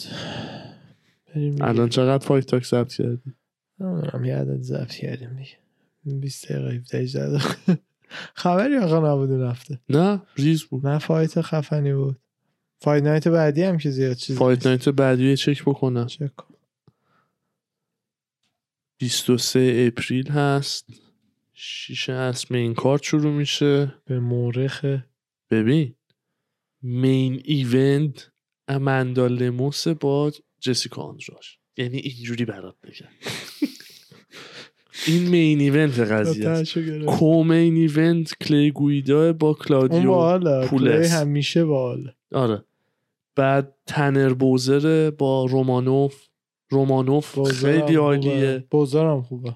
[1.61, 3.33] الان چقدر fight talk ثبت کردی؟
[3.79, 5.57] نمی‌دونم یه عدد ضبط کردیم دیگه.
[6.05, 7.55] 20 دقیقه 17 18 دقیقه.
[8.33, 9.79] خبری آقا نبود هفته.
[9.89, 10.87] نه ریز بود.
[10.87, 12.19] نه fight خفنی بود.
[12.81, 14.65] fight night بعدی هم که زیاد چیز fight.
[14.65, 16.07] night بعدی یه چک بکنم.
[16.07, 16.55] چک کن.
[18.97, 20.85] 23 April هست.
[21.53, 23.95] شیشه هست main card شروع میشه.
[24.05, 24.85] به مورخ
[25.49, 25.95] ببین
[26.81, 28.31] main event
[28.67, 31.59] اماندا لموس با جسیکا آندراش.
[31.77, 33.09] یعنی اینجوری برات بگم.
[35.07, 36.77] این main event قضیه است.
[37.07, 40.67] co-main event کلی گویدا با اون کلادیو باحاله.
[40.67, 40.93] پولس.
[40.93, 42.13] کلی همیشه باحاله.
[42.33, 42.63] آره.
[43.35, 46.15] بعد تنر بوزر با رومانوف.
[46.69, 47.95] رومانوف خیلی.
[47.95, 48.63] عالیه.
[48.69, 49.55] بازارم خوبه.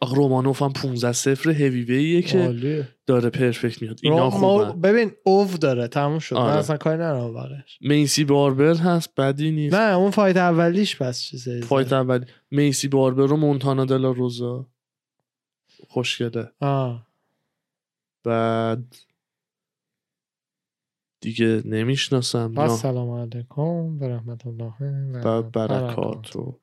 [0.00, 4.80] آقا رومانوف هم 15 صفر هیوی که داره پرفکت میاد اینا خوبن.
[4.80, 6.36] ببین اوو داره تموم شد.
[6.36, 6.58] من آره.
[6.58, 9.74] اصلا کاری ندارم بقیش میسی باربر هست بدی نیست.
[9.74, 14.66] نه اون فایت اولیش بس چیزه فایت اول میسی باربر و مونتانا دلا روزا.
[15.88, 16.52] خوشگله.
[16.60, 17.06] آه.
[18.24, 18.96] بعد
[21.20, 22.54] دیگه نمی‌شناسم.
[22.54, 24.72] با سلام علیکم و رحمت الله
[25.24, 26.60] و برکات و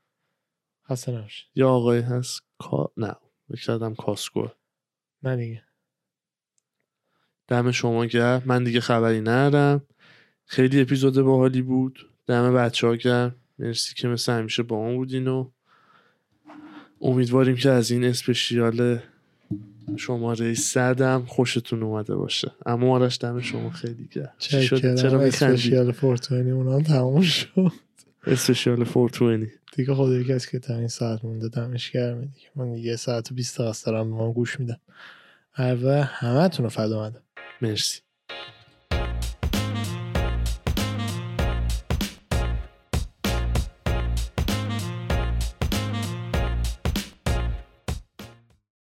[1.07, 1.47] نباشید.
[1.55, 2.91] یا آقای هست کا...
[2.97, 3.15] نه
[3.49, 4.47] فکر کردم کاسکو.
[5.23, 5.63] نه دیگه.
[7.49, 8.41] دم شما گرم.
[8.45, 9.81] من دیگه خبری ندارم.
[10.45, 12.09] خیلی اپیزود باحالی بود.
[12.27, 13.35] دم بچه ها گرم.
[13.59, 15.49] مرسی که مثل همیشه با ما بودین و
[17.01, 18.99] امیدواریم که از این اسپشیال
[19.97, 22.51] شماره صدم خوشتون اومده باشه.
[22.65, 27.71] اما آرش دم شما خیلی گرم؟ چرا اسپشیال فورتونی اونم تموم شد.
[28.27, 31.49] اسپشیال 420 دیگه خدا کسی که تا این ساعت مونده.
[31.49, 32.47] دمش گرمه دیگه.
[32.55, 34.79] من یه ساعت و 20 دقیقه دارم به ما گوش میدم
[35.51, 37.13] هر همه تون رو فدا
[37.61, 38.01] مرسی.